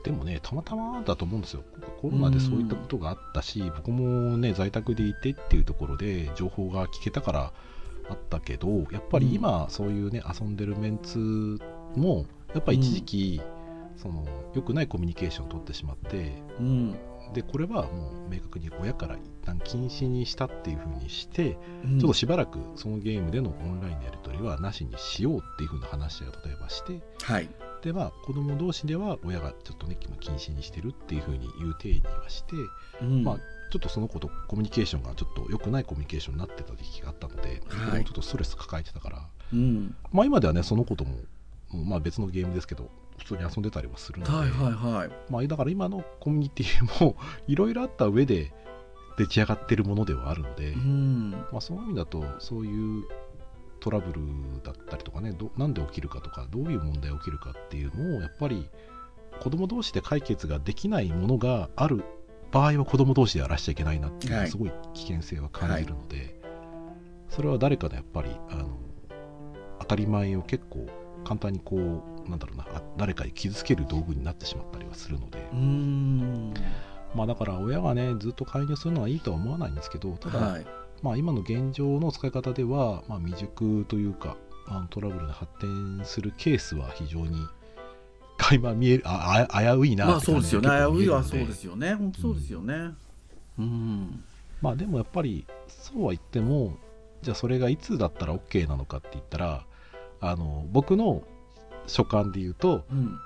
[0.04, 1.64] でもねたまたまだと思うんですよ。
[2.02, 7.54] コロナでそういったことがあったし、僕もね在宅でいてっていうところで情報が聞けたから
[8.10, 11.60] あったけどやっぱり今そういうね遊んでるメンツ
[11.96, 13.42] もやっぱ一時期、
[14.02, 16.96] その良くないコミュニケーションを取ってしまってうん、
[17.34, 22.00] でこれはもう明確に親から一旦禁止にしたっていうふうにして、うん。
[22.00, 27.50] ちょっとしばらくそのゲームでのオンラインのやり取りはなしにしようっていうふうな話し合いを例えばしてはい。
[27.82, 32.56] でまあ子供同士では親がちょっとね今禁止にしてるっていうふうに言う体にはして、
[33.02, 33.24] うん。
[33.24, 33.38] まあ
[33.72, 39.96] ちょっとその子とコミュニケーションがちょっと良くないコミュニケーションになってた時期があったので、子供ちょっとストレス抱えてたから、うん。
[40.12, 41.16] まあ今ではねその子とも
[41.72, 42.90] まあ別のゲームですけど
[43.22, 45.10] 普通に遊んでたりはするので、はいはいはい。
[45.30, 47.16] まあだから今のコミュニティも
[47.48, 48.52] いろいろあった上で
[49.18, 51.32] 出来上がってるものではあるので、うん。
[51.32, 53.04] まあ、その意味だとそういう
[53.80, 54.22] トラブル
[54.64, 58.70] だったりとかねどなんで起きるかとかどういう問題が起きるかっていうのをやっぱり
[59.40, 62.04] 子供同士で解決ができないものがある
[62.52, 64.52] 場合は子供同士でやらしちゃいけないなっていうのははい。
[64.52, 66.40] すごい危険性は感じるので、
[67.30, 68.78] それは誰かのやっぱりあの
[69.80, 70.86] 当たり前を結構
[71.24, 75.48] 簡単にこうなんだろうなあ誰かに傷つける道具になってしまったりはするので、
[77.16, 80.66] まあ、だから親がねずっと介入するのはいいとは思わないんですけどただ、はい。
[81.02, 87.48] まあ、今の現状の使い方では、まあ、未熟というかあのトラブルに発展するケースは非常に
[88.38, 90.70] 垣間見えるああ危ういなまあってそうですよね。
[90.70, 91.94] 危ういはそうですよね。
[91.96, 92.92] 本当そうですよね。
[93.60, 94.24] うん。
[94.62, 96.78] まあでもやっぱりそうは言っても
[97.22, 99.66] じゃあそれがいつだったら OK なのかって言ったら
[100.20, 101.24] あの僕の
[101.92, 103.20] 所感で言うとうん。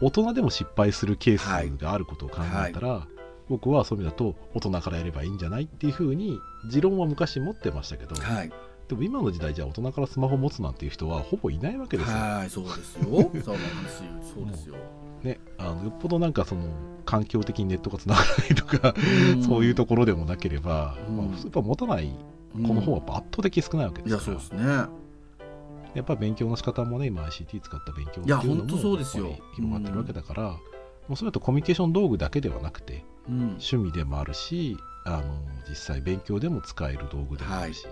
[0.00, 1.44] 大人でも失敗するケース
[1.78, 3.06] があることを考えたら、
[3.48, 8.52] 僕はそういう意味だと大人からやればいいんじゃないっていうふうに持論は昔持ってましたけど、はい。
[8.88, 12.16] でも今の時代じゃあ大人からスマホ持つなんていう人はほぼいないわけですよ。
[12.16, 13.04] はいそうですよ。
[13.44, 13.52] そ
[14.40, 14.74] うなんですよ。
[15.22, 16.68] ね、あのよっぽどなんかその
[17.06, 18.94] 環境的にネットがつながらないとか、
[19.38, 19.42] ん。
[19.42, 21.16] そういうところでもなければ、うん。
[21.16, 22.14] まあ、やっぱ持たない
[22.52, 25.03] 子の方は圧倒的に少ないわけいですから、やそうですね
[25.94, 30.60] やっぱり勉強の仕方もね今 ICT 使った勉強っていうのも広がってるわけだから、も
[31.10, 33.36] うそれだとコミュニケーション道具だけではなくてうん。
[33.36, 35.22] 趣味でもあるしあの
[35.68, 37.86] 実際勉強でも使える道具でもあるし、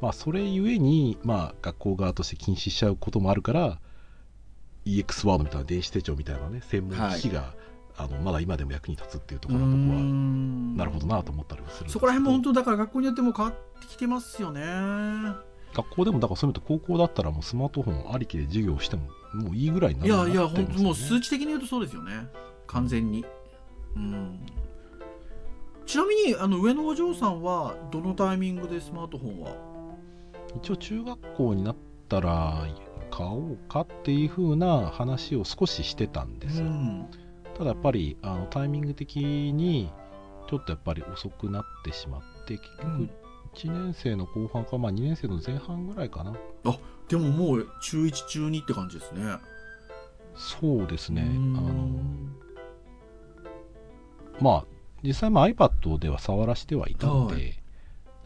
[0.00, 3.78] まあそれゆえに、まあ、学校側として禁止しちゃうこともあるから
[4.86, 7.54] EX ワードみたいな電子手帳みたいなね専門機器が、
[7.96, 9.78] あのまだ今でも役に立つっていうところは僕は
[10.76, 14.62] なるほどなと思ったりはするそこら辺も本当だから学校によっても変わってきてますよね
[15.74, 19.02] 学校でもだからそういう意味で高校だったらもうスマートフォンありきで授業しても
[19.34, 20.66] もういいぐらいにないるやいやなってますよね。
[20.66, 22.28] 本当もう数値的に言うとそうですよね。
[22.66, 23.24] 完全に。
[23.96, 24.40] うん。
[25.84, 29.56] ちなみにあの上のお嬢さんはどのタイミングでスマートフォンは？
[30.56, 31.76] 一応中学校になっ
[32.08, 32.66] たら
[33.10, 36.60] 買おうかっていう風な話を少ししてたんです。
[36.60, 37.08] よ、ん。
[37.56, 39.90] ただやっぱりあのタイミング的に
[40.48, 43.08] ちょっとやっぱり遅くなってしまって結うん。
[43.08, 43.21] 局
[43.54, 46.34] 1年生の後半か、まあ、2年生の前半ぐらいかな。
[47.08, 49.36] でももう中1中2って感じですね。
[50.34, 51.22] そうですね。
[51.22, 51.52] あうん。
[51.52, 52.00] の
[54.40, 54.64] まあ
[55.02, 57.62] 実際まあ iPad では触らせてはいたので、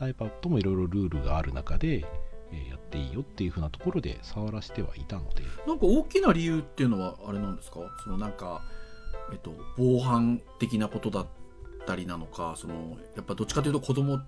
[0.00, 2.04] iPad もいろいろルールがある中で、
[2.52, 5.42] えーやっていいよっていう風なところで触らせてはいたので。
[5.66, 7.80] なんか大きな理由っていうのはあれなんですか？
[8.04, 8.62] そのなんか、
[9.32, 11.26] えっと、防犯的なことだっ
[11.86, 14.20] たりなのかそのやっぱどっちかというと子供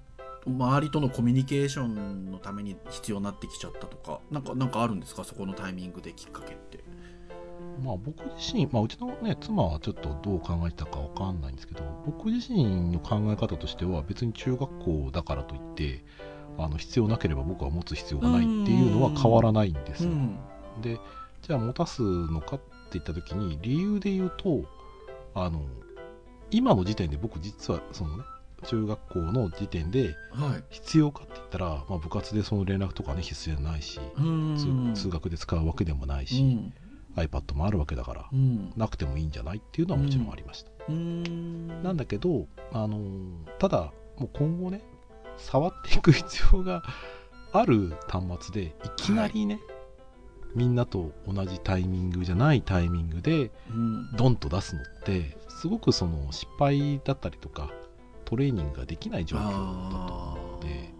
[0.46, 5.24] 周りとのコミュニケーションのために必要になってきちゃったとかなんかなんかあるんですか？
[5.24, 6.82] そこのタイミングできっかけって。
[7.82, 16.04] まあ僕自身、まあうちのね、妻はちょっとどう考えてたかわかんないんですけど、僕自身の考え方としては別に中学校だからといって、
[16.56, 20.10] あの必要なければ僕は持つ必要がないっていうのは変わらないんですよ。
[20.10, 20.38] うん
[20.82, 21.00] で、
[21.42, 24.62] じゃあ持たすのかって言った時に理由で言うと、
[25.34, 25.62] あの、
[26.50, 28.24] 今の時点で僕実はそのね、
[28.66, 30.64] 中学校の時点ではい。
[30.70, 34.92] 必要かって言ったら、まあ、部活でその連絡とかね必須じゃないし、うん。
[34.94, 36.74] 通通学で使うわけでもないし、うん。
[37.16, 38.72] iPad もあるわけだから、うん。
[38.76, 41.82] なくてもいいんじゃないっていうのはもちろんありました、うん。
[41.82, 44.82] なんだけど、あのーただもう今後ね
[45.36, 46.82] 触っていく必要が
[47.52, 49.60] ある端末でいきなりね、
[50.54, 54.16] みんなと同じタイミングじゃないタイミングでうん。
[54.16, 57.70] ドンと出すのってすごくその失敗だったりとか
[58.28, 60.92] トレーニングができない状況だと思うので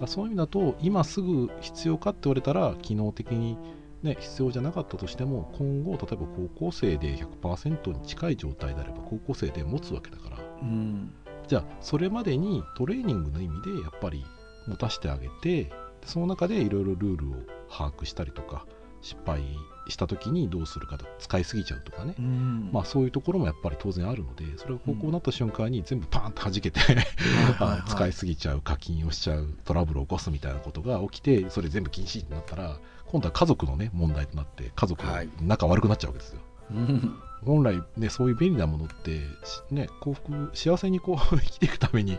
[0.00, 3.56] だそういう意味だと今すぐ必要かって言われたら機能的に、
[4.02, 10.38] ね、必要じゃなかったとしても今後例えば高校生で100%に近い状態であれば高校生で持つわけだから。
[10.62, 11.12] うん。
[11.46, 14.24] じゃあそれまでにトレーニングの意味でやっぱり
[14.66, 15.70] 持たせてあげて
[16.04, 17.34] その中でいろいろルールを
[17.70, 18.66] 把握したりとか
[19.00, 19.42] 失敗
[19.88, 22.70] した時にどうするかと使いすぎちゃうとかね、うん。
[22.72, 26.80] まあそういうところもやっぱり当然あるのでそれが高校になった瞬間に全部パーンと弾けて、
[27.88, 35.04] 使いすぎちゃう課金をしちゃうトラブルを起こすみたいなことが起きてそれ全部禁止になったら今度は家族のね問題となって家族
[35.42, 37.18] 仲悪くなっちゃうわけですよ、うん。
[37.44, 42.18] 本来ねそういう便利なものってしね幸福幸せにこう 生きていくために、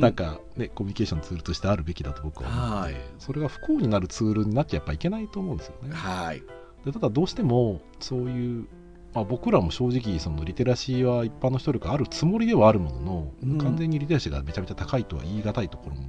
[0.00, 3.02] なんかねコミュニケーションツールとしてあるべきだと僕は思うので、はい。
[3.18, 5.94] それが不幸になるツールになっちゃやっぱいけないと思うんですよね。
[5.94, 6.42] はい
[6.84, 8.66] でただどうしてもそういう、
[9.14, 13.58] まあ、僕らも正直そのリテラシーは一般の人よりかあるつもりではあるものの、うん。
[13.58, 16.08] 完全にリテラシーがめちゃめちゃ高いとは言い難いところも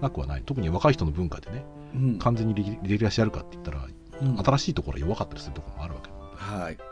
[0.00, 0.42] なくはない。
[0.44, 2.18] 特に若い人の文化でねうん。
[2.18, 3.86] 完全にリリテラシーあるかって言ったら、
[4.22, 4.38] うん。
[4.38, 6.10] 新しいところは弱かったりするところもあるわけ。
[6.10, 6.76] なので、はい。
[6.76, 6.84] ま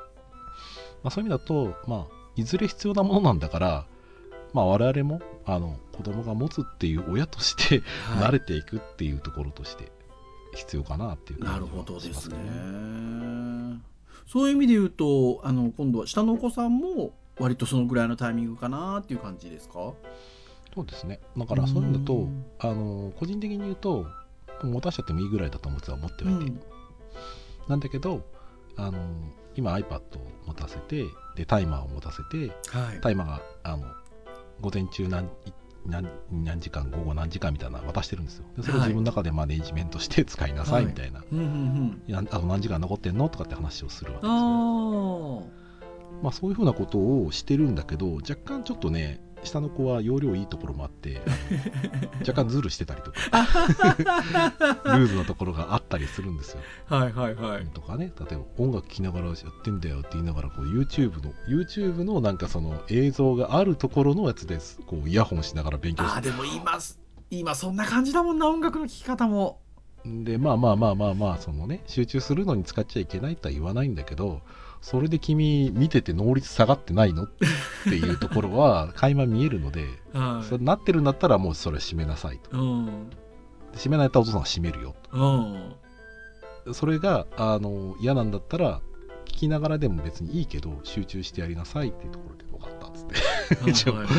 [1.08, 3.86] あ、そういう意味だと、まあ、いずれ必要なものなんだから、
[4.52, 7.82] まあ、我々もあの子供が持つっていう親として
[8.20, 9.91] 慣れていくっていうところとして
[10.54, 12.36] 必要かなっていうなるほどですね。
[14.26, 19.92] そういう意味で言うとあの今度は下のお子さんも割とそのぐらいのタイミングかなっていう感じですか？
[20.74, 21.20] そうですね。
[21.36, 24.06] だからそういう意味だとうんあの個人的に言うと
[24.62, 26.52] 持たしちゃってもいいぐらいだと思っては思ってはいて、
[27.68, 28.24] なんだけど
[28.76, 28.98] あの
[29.54, 30.02] 今 iPad を
[30.46, 31.04] 持たせて
[31.36, 33.00] でタイマーを持たせてはい。
[33.00, 33.84] タイマーがあの
[34.60, 35.28] 午前中何
[35.86, 38.44] 何何時間午後何時間みたいなの渡してるんですよ。
[38.56, 38.88] でそれをはい。
[38.88, 42.02] 自分の中でマネージメントして使いなさいみたいな、うんうんうん。
[42.06, 43.28] いやあと何時間残ってんの？
[43.28, 45.42] とかって話をするわけですよ、あ
[46.22, 51.20] まあ、そういうふうなことをしてるんだけど若干ちょっとね下の子は容量いいところもあって
[52.20, 53.18] 若干ズルしてたりとか
[54.96, 56.60] ルーズなところがあったりするんですよ。
[56.88, 57.66] あはいはいはい。
[57.66, 64.80] とかね例えば音楽聴きながらやってんだよって言いながらこう YouTube の YouTube のなんかその映像があるところのやつです。
[64.86, 66.18] こうイヤホンしながら勉強して。
[66.18, 66.78] あーでも今
[67.30, 69.60] 今そんな感じだもんな音楽の聴き方も。
[70.04, 74.40] でまあまあまあまあまあそのね集中するのに使っちゃいけないとは言わないんだけど
[74.82, 77.22] それで君見てて能率下がってないの？
[77.24, 77.28] っ
[77.84, 82.58] ていうところは 垣間見えるのではそれなってるんだったらもうそれ閉めなさいと。
[82.58, 83.10] うん。
[83.74, 85.72] 閉めないとお父さんは閉めるようん。
[86.66, 88.80] とそれがあの嫌なんだったら
[89.24, 93.70] 聞きながらでも別にいいけど集中してやりなさいっていうところで分かったっつって。
[93.70, 94.14] 一応はいはい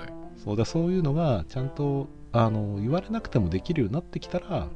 [0.00, 0.12] はい。
[0.44, 4.68] そうだそういうのがちゃんとあの言われなくてもできるようになってきたら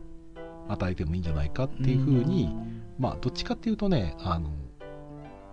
[0.69, 2.49] 与えてもいいんじゃないかっていうふうに
[2.99, 4.51] まあどっちかっていうとねあの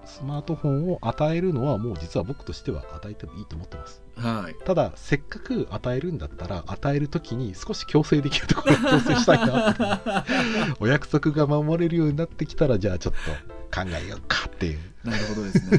[0.09, 4.01] スマートフォンを与えるのはもう実は僕としては与えてもいいと思ってます。
[4.17, 4.55] はい。
[4.65, 10.25] ただせっかく与えるんだったら与える時に少し強制できるところを強制したいな
[10.81, 14.79] お約束が守れるようになってきたらじゃあちょっと考えようかっていう。
[15.03, 15.77] なるほどですね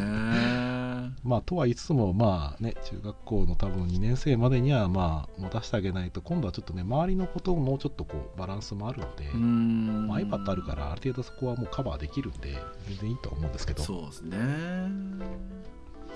[1.22, 12.56] まあとは言いつつもまあね中学校の多分2年生までにはまあ持たせてあげないと今度はちょっとね周りのことももうちょっとこうバランスもあるので、まあ、iPad あるからある程度そこはもうカバーできるんで
[12.88, 13.83] 全然いいとは思うんですけど。
[13.83, 14.37] そうですね。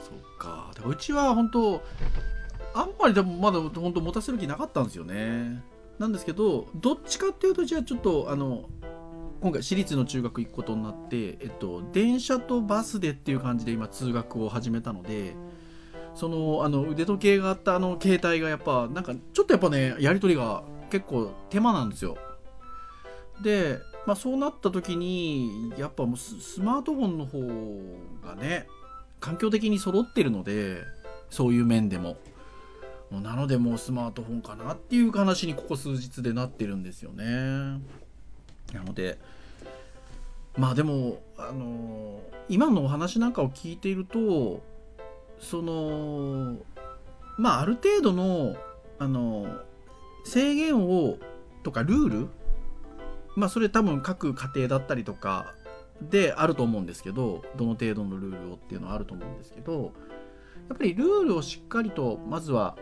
[0.02, 0.70] そっか。
[0.74, 1.82] だからうちは本当
[2.74, 5.62] あんまりでもまだ本当持たせる気なかったんですよね。
[5.98, 8.68] なんですけどどっちかっていうとじゃあちょっとあの
[9.44, 15.36] 今回私立の中学行くことになって、えっと、電車とバスでっていう感じで今通学を始めたので
[16.14, 22.16] そのあの腕時計があったあの携帯がやっぱなんかちょっとやっぱねやり取りが結構手間なんですよ。
[23.42, 27.40] で、まあ、そうなった時にやっぱもうスマートフォンの方
[28.26, 28.66] がね
[29.20, 30.78] 環境的に揃ってるので
[31.28, 32.16] そういう面でも。
[33.10, 37.24] なのでもうスマートフォンかなっていう話にここ数日でなってるんですよね。
[38.72, 39.18] なので
[40.56, 44.62] まあでもあの今のお話なんかを聞いていると
[45.38, 46.56] その
[47.38, 48.56] まあある程度の
[48.98, 49.46] あの
[50.24, 51.18] 制限を
[51.62, 52.28] とかルール
[53.36, 55.54] まあそれ多分各家庭だったりとか
[56.00, 59.92] であると思うんですけどどの程度のルールをっていうのはあると思うんですけど
[60.68, 62.76] やっぱりルールをしっかりとまずは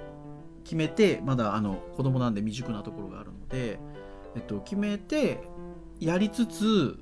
[0.65, 3.79] 決めてまだあの子供なんで未熟なところがあるので、
[4.37, 5.41] えっと、決めて
[5.99, 6.99] やりつつ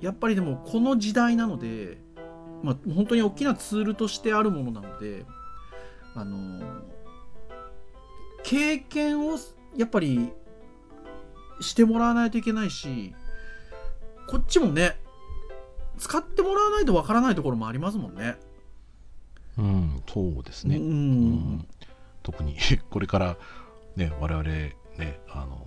[0.00, 1.98] やっぱりでもこの時代なので、
[2.62, 5.24] まあ、本当に大きなツールとしてあるものなので
[6.14, 6.60] あの
[8.42, 9.38] 経験を
[9.76, 10.32] やっぱり
[11.60, 13.14] してもらわないといけないし
[14.28, 14.96] こっちもね
[15.98, 18.36] 使ってもらわないとわからないところもありますもんね。
[19.58, 20.84] うんそうですね、うん。
[20.84, 21.68] うん。
[22.22, 22.56] 特に
[22.90, 23.36] これから
[23.96, 24.74] ね我々ね
[25.28, 25.66] あの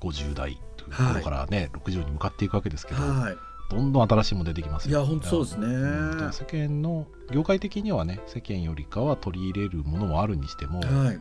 [0.00, 0.58] 50代
[0.90, 3.36] ところからね、60に向かっていくわけですけど、はい。
[3.68, 4.98] どんどん新しいもの出てきますよ。
[4.98, 5.66] いや本当そうですね。
[5.66, 11.20] ん世間の業界的にはね世間よりかは取り入れるものもあるにしても、はい。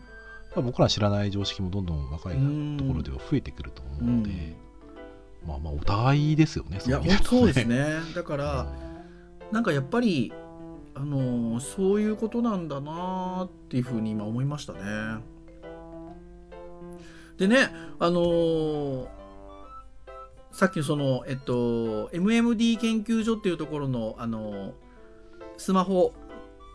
[0.55, 5.49] ぱ僕ら知らない常識もどんどん若いうんところでは増えてくると思うので、うん。
[5.49, 7.85] まあまあお互いですよねいや本当そうですね。
[8.15, 8.67] だから
[9.51, 10.33] なんかやっぱり
[10.95, 14.79] あのーそういうことなんだなーっていうふうに今思いましたね。
[17.37, 19.07] でねあのー
[20.55, 24.71] さっきのそのえっと MMD 研究所っていうところのあのー
[25.57, 26.13] スマホ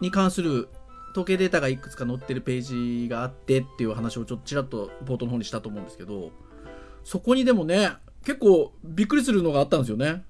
[0.02, 0.68] に関する
[1.12, 6.30] 統計データがいくつか載ってるページがあってっていう話をちょっとちらっと冒頭の方にしたと思うんですけど
[7.04, 7.92] そこにでもね
[8.26, 10.24] 結構びっくりするのがあったんですよね。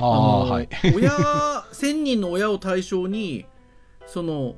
[0.00, 1.10] ああのはい親
[1.72, 3.46] 1000人の親を対象に
[4.06, 4.54] その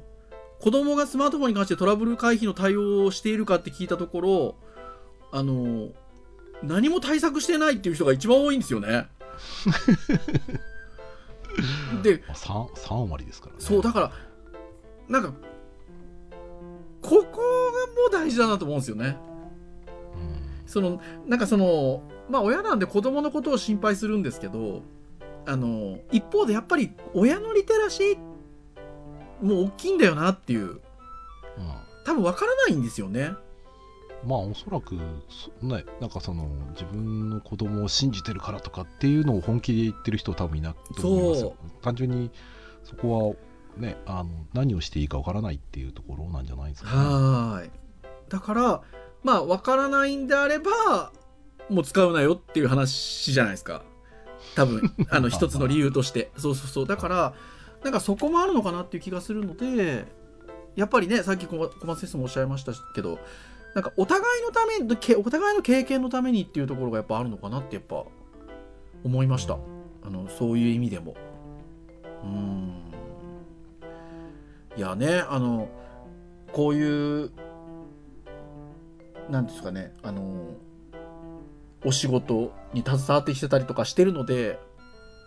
[0.60, 4.54] 子供がスマートフォンに関してトラブル回避の対応をしているかって聞いたところ
[5.32, 5.88] あの
[6.62, 9.08] 何も対策してないっていう人が一番多いんですよね。
[12.02, 14.12] で 3, 3割ですからねそうだから
[15.08, 15.32] なんか
[17.00, 17.28] ここがも
[18.08, 19.16] う大事だなと思うんですよね。
[20.14, 20.36] うん
[20.66, 24.82] そのなんかそのまあ親なんで子供のことを心配するんですけど
[25.46, 28.18] あの一方でやっぱり親のリテラシー
[29.40, 30.80] も大きいんだよなっていううん
[32.04, 33.32] 多分わからないんですよね。
[34.26, 34.96] まあおそらく
[35.28, 41.54] そねなんかその自分の子供を信じてるからとかっていうのを本気で言ってる人は多分いないと思いますよ。
[41.82, 42.30] 単純に
[42.84, 43.36] そこ
[43.76, 47.70] はねあの何をしていいかわからないっていうところなんじゃないですか、ね、はーい。
[48.28, 48.82] だから
[49.22, 51.12] まあわからないんであれば
[51.70, 53.82] もう使うなよっていう話じゃないですか。
[54.54, 54.92] 多分。
[55.10, 56.32] あの一つの理由として。
[56.36, 56.86] そうそうそう。
[56.86, 57.34] だから
[57.84, 60.06] なんかそこもあるのかなっていう気がするので
[60.74, 63.18] やっぱりねさっき小小松先生もおっしゃいましたけど
[63.76, 68.04] なんかお互いのためにお互いの経験のためにっていうところがやっぱあるのかなってやっぱ
[69.04, 69.58] 思いました。
[70.02, 71.14] あのそういう意味でも。
[72.24, 72.72] うん。
[74.78, 75.68] いやねあの
[76.54, 77.30] こういう
[79.28, 80.22] なんですかねあの
[81.84, 84.58] お仕事に携わってきてたりとかしてるので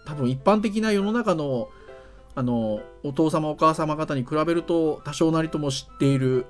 [0.08, 1.70] 多分一般的な世の中の
[2.34, 6.48] あのお父様お母様方に比べると多少なりとも知っている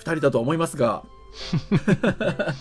[0.00, 1.04] 2人だとは思いますが。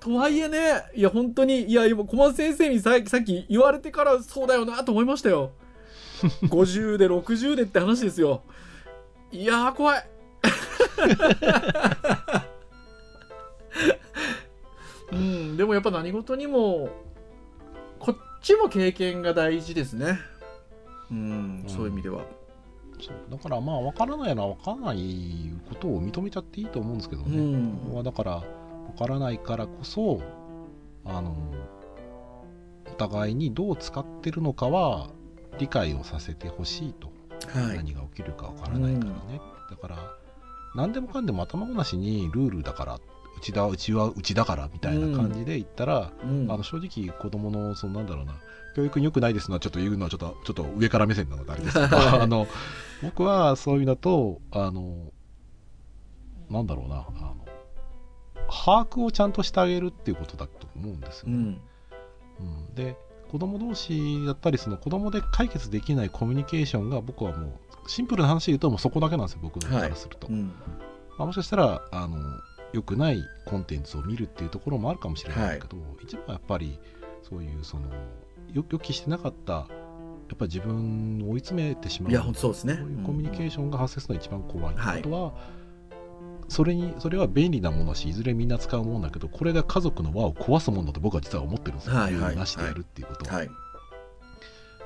[0.00, 5.50] とはいえねいや本当にいや今小松先生にささっき言われてからそうだよなと思いましたよ。
[6.44, 8.42] 50で60でって話ですよ。
[9.30, 10.08] いやー怖い。
[15.10, 16.90] うんでもやっぱ何事にも
[17.98, 20.20] こっちも経験が大事ですね。
[21.10, 21.64] うん。
[21.66, 22.24] そういう意味では、
[23.00, 23.16] そう。
[23.30, 27.72] だからまあ分からないのは分からないことを認めちゃっていいと思うんですけどうね、ん。
[27.84, 28.44] ここはだから
[28.92, 30.20] 分からないからこそ
[31.04, 31.36] あの
[32.90, 35.10] お互いにどう使ってるのかは
[35.58, 37.08] 理解をさせてほしいと、
[37.48, 37.76] はい。
[37.76, 39.40] 何が起きるか分からないからね、
[39.70, 39.96] だから
[40.74, 43.00] 何でもかんでも頭ごなしにルールだからう
[43.40, 46.50] ちだうちはうちだからみたいな感じで言ったら、うん。
[46.50, 48.34] あの正直子供のそのなんだろうな
[48.78, 52.20] 教育に良くないですのはちょっと言うのはちょっとちょっと上から目線なのであれですけどはい。
[52.22, 52.46] あの
[53.02, 55.12] 僕はそういうのとあの
[56.48, 57.44] なんだろうなあの
[58.48, 61.34] 把握をちゃんとしてあげるっていうことだと思うんですよね。
[61.34, 61.60] うん。
[62.46, 62.74] うん。
[62.76, 62.96] で
[63.32, 70.28] 子供同士だったりその子供で解決できないコミュニケーションが僕はもうシンプルな話で言うともうそこだけなんですよ僕からすると。
[70.28, 70.52] うん。
[71.18, 72.16] まあ、もしかしたらあの
[72.72, 76.78] 良くないコンテンツを見るっていうところもあるかもしれないけど、一番はやっぱり
[77.28, 77.92] そういうそのよ
[78.52, 79.52] 予期してなかった
[80.28, 82.12] やっぱり自分を追い詰めてしまう。
[82.12, 82.74] いやそうですね。
[82.74, 84.74] そういうコミュニケーションが発生するのが一番怖い。
[84.74, 85.02] ってはい。
[85.02, 85.32] ことは、
[86.48, 93.30] それにそれは便利なものだしいずれみんな使うものだけどこれが家族の輪を壊すものだと僕は実は思ってるんですよ、はいはいなしでやるっていうこと。
[93.30, 93.50] は、はい。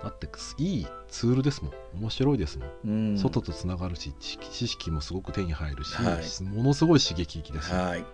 [0.03, 1.73] だっていいツールですもん。
[2.01, 2.69] 面白いですもん。
[2.85, 3.19] うん。
[3.19, 4.39] 外とつながるし知
[4.69, 6.45] 識もすごく手に入るし、はい。
[6.45, 8.05] ものすごい刺激的ですよ、はい。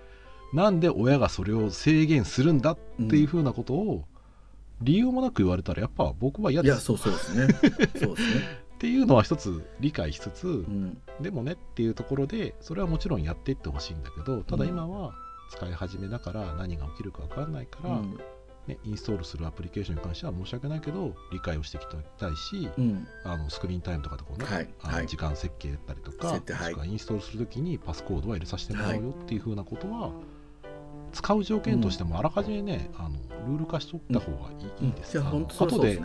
[0.53, 2.79] なんで親がそれを制限するんだっ
[3.09, 4.05] ていうふうなことを
[4.81, 6.73] 理由もなく言われたらやっぱ僕は嫌です。
[6.73, 7.55] いやそうそうですね。
[7.99, 8.69] そうですね。
[8.77, 10.99] っていうのは一つ理解しつつ、うん。
[11.21, 15.15] でもねっていうところでそれはもちろんやっていってほしいんだけどただ今は
[15.51, 18.19] 使い始めだから何が起きるか分かんないから、うん。
[18.69, 21.87] ね、インストールするアプリケーションに関しては申し訳ないけど理解をしていき
[22.19, 23.09] たいし、うん。
[23.25, 24.69] あのスクリーンタイムとかでこうね、はいはい。
[24.83, 26.41] あの時間設計だったりとか、はい。
[26.41, 30.13] もしくはインストールするときにパスコードは入れさせてもらうよっていうふうなことは、
[31.13, 33.11] 使う条件としてもあらかじめね、あの
[33.49, 35.19] ルール化しとった方がいい,、です。
[35.21, 36.01] あのいや本当そう後で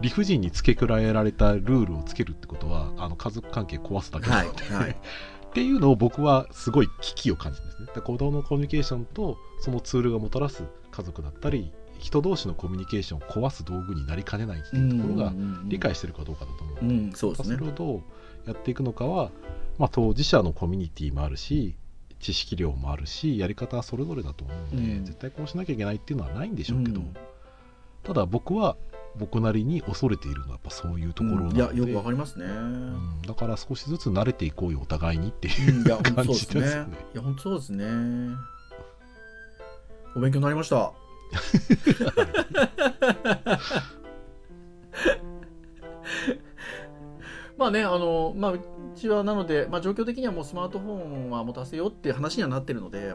[0.00, 4.96] 理不尽に付け加えられたルールをつけるってことはあの家族関係壊すだけなはいので、はい
[5.50, 8.02] っていうのを僕はすごい危機を感じるんですね。
[8.02, 15.32] 子供のコミュニケーションとそのツールがもたらす家族だったり人同士のコミュニケーションを壊す道具になりかねないっていうところが
[15.64, 16.92] 理解してるかどうかだと思うう。
[16.92, 18.02] んそうですそねれをどう
[18.46, 19.32] やっていくのかは、
[19.76, 21.74] まあ、当事者のコミュニティもあるし
[22.20, 25.04] 知識量もあるしやり方はそれぞれだと思うので、うん。
[25.04, 27.14] 絶対こうしなきゃいけないっていうのはないんでしょうけど、うん。
[28.04, 28.76] ただ僕は
[29.16, 32.46] 僕なりに恐れているのはやっぱそういうところなので、いやよくわかりますね。
[32.46, 33.22] うん。
[33.22, 36.56] だから少しずつ慣れていこうよお互いにっていう感 そうですね。
[36.60, 36.86] じですね。
[37.14, 37.84] いや本当そうですね。
[40.14, 40.92] お勉強になりました
[47.60, 48.60] まあねあのまあう
[48.96, 50.92] ちはなので、まあ、状況的にはもうスマートフォ
[51.26, 53.12] ンは持たせようっていう話にはなってるので、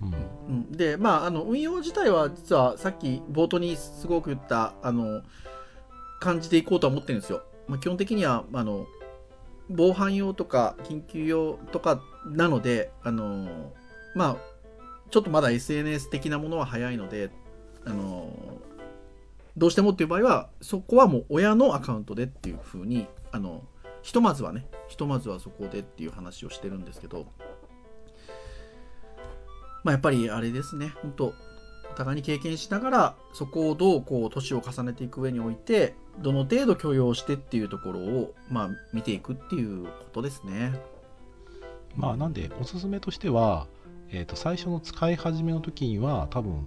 [0.00, 0.14] うん。
[0.48, 5.22] うん、でまああの運用自体は実はさっき冒頭にすごく言ったあの
[6.20, 8.86] 感じでいこうとは思ってるんですよ、まあ、基本的にはあの
[9.68, 13.72] 防犯用とか緊急用とかなのであの
[14.14, 14.36] まあ
[15.10, 17.30] ちょっとまだ SNS 的なものは早いので
[17.84, 18.32] あの
[19.56, 23.62] どうしてもっていう場合はそこはもう親のアカウントでっていうふうにあの
[24.02, 27.26] ひとまずはねひとまずはそこでっていう話をしてるんですけど
[29.84, 31.34] まあやっぱりあれですね本当
[31.90, 40.80] お互いに経験しながらそこをどうこう年を重ねていく上においてどの程度許容してっていうところをまあ見ていくっていうことですね。
[41.96, 43.66] まあなんでおすすめとしては
[44.12, 46.66] えー、と最初の使い始めの時には多分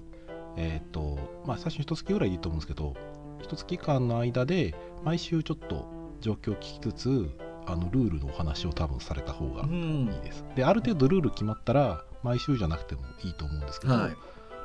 [0.55, 2.95] えっ、とまあ最初の一月ぐらいでいいと思うんですけど
[3.41, 4.73] 一月間の間で
[5.03, 5.85] 毎週ちょっと
[6.23, 7.29] 状況を聞きつつ
[7.67, 10.09] あのルールのお話を多分された方がうん。
[10.11, 14.15] いいです、である程度ルール決まったら毎週じゃなくてもいいと思うんですけど、はい。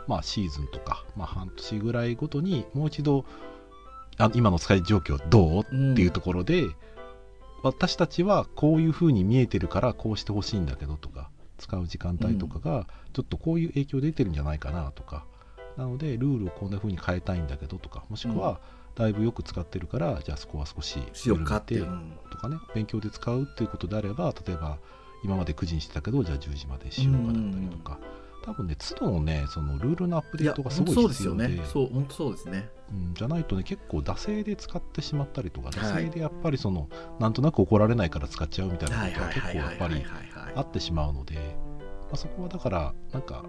[0.07, 3.27] まあシーズンとか、まあ、半年ぐらいごとにもう一度
[4.17, 5.67] あ今の使い状況どう？
[5.71, 6.67] うんっていうところで、
[7.63, 11.29] 私たちはこういう風に見えてるからこうしてほしいんだけどとか
[11.59, 15.25] 使う時間帯とかがちょっとこういう影響出てるんじゃないかなとか、
[15.77, 18.61] なのでルールをこんな風に変えたいんだけどとかもしくは
[18.99, 21.81] だいぶよく使ってるからじゃあそこは少し緩めて
[22.31, 24.79] とかね勉強で使うっていうことであれば例えば
[25.25, 27.99] 今まで9時にしてたけどじゃあ10時までしようかだったりとか、
[28.45, 31.65] 多分ね都度のねそのルールのアップデートがすごいそうですよ必要でね。
[31.67, 32.69] そう本当そうですね。
[32.91, 36.05] うん、じゃないとね結構惰性で使ってしまったりとかはい。
[36.05, 36.89] 惰性でやっぱりその、
[37.21, 41.43] なんとなく怒られないから使っちゃうみたいなはいことは結はいはい構やっぱりはいはいはいあってしまうので、ま
[42.13, 43.45] あ、そこはだからなんか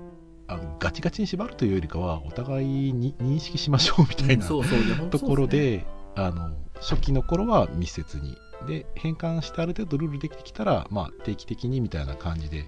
[0.50, 4.74] あのガチガチに縛るというよりかはお互いに認識しましょうみたいなところそう
[5.20, 5.48] すね。
[5.48, 5.86] で
[6.16, 8.38] あの初期の頃は密接に。
[8.68, 12.64] で変換してある程度ルールできてきたら、まあ、定期的にみたいな感じで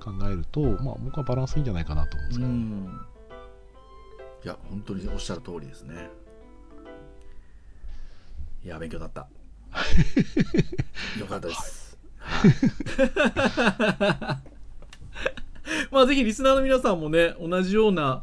[0.00, 3.06] 考えると、まあ、僕はバランスいいんじゃないかなと思うんですうけど、ん。
[4.44, 6.08] いや本当におっしゃる通りですね。
[8.64, 9.28] いや勉強になった。
[11.20, 11.98] よかったです、
[15.90, 18.22] まあぜひリスナーの皆さんもね同じような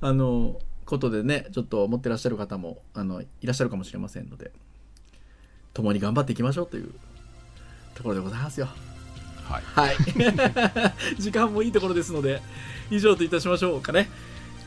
[0.00, 4.52] あのことでねちょっと思ってらっしゃる方もあのいらっしゃるかもしれませんので
[5.72, 6.92] 共に頑張っていきましょうという
[7.94, 8.68] ところでございますよ
[9.44, 9.96] はい、はい。
[11.20, 12.40] 時間もいいところですので、
[12.90, 14.08] 以上といたしましょうかね。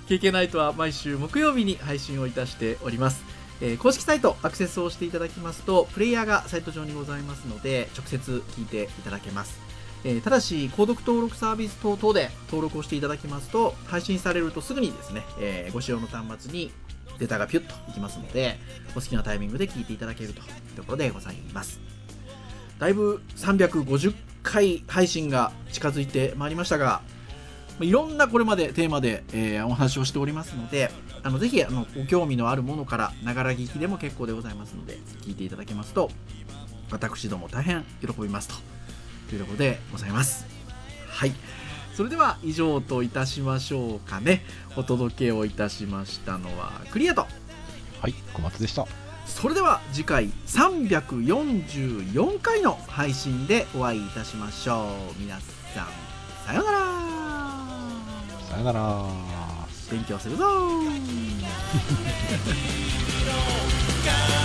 [0.08, 3.24] KK ナイトは毎週木曜日に配信をいたしております。
[3.60, 9.67] えー公式サイトアクセスをしていただきますと、プレイヤーがサイト上にございますので、直接聞いていただけます。
[10.10, 16.72] えただし、購読登録サービス等々で登録をしていただきますと、配信されるとすぐにですね、えーご使用の端末に
[17.20, 18.58] データがピュッといきますので、
[18.92, 21.82] お好きなタイミングで聞いていただけるというところでございます。
[22.80, 27.02] だいぶ350回配信が近づいてまいりましたが、
[27.82, 30.90] いろんなこれまでテーマで、えーお話をしておりますので、
[31.22, 36.10] あのぜひあのご興味のあるものから、ながら聞きでも結構でございますので、聞いていただけますと、
[36.92, 38.56] 私ども大変喜びますと
[39.28, 40.46] というところでございます。
[41.08, 41.34] はい。
[41.96, 44.44] それでは以上といたしましょうかね。
[44.76, 47.26] お届けをいたしましたのはクリアと。
[48.02, 48.86] はい、小松でした。
[49.26, 55.40] それでは次回344回の配信でお会いいたしましょう皆
[55.74, 55.88] さん
[56.46, 56.80] さようなら
[58.50, 59.38] さよなら。
[59.90, 60.44] 勉強するぞ「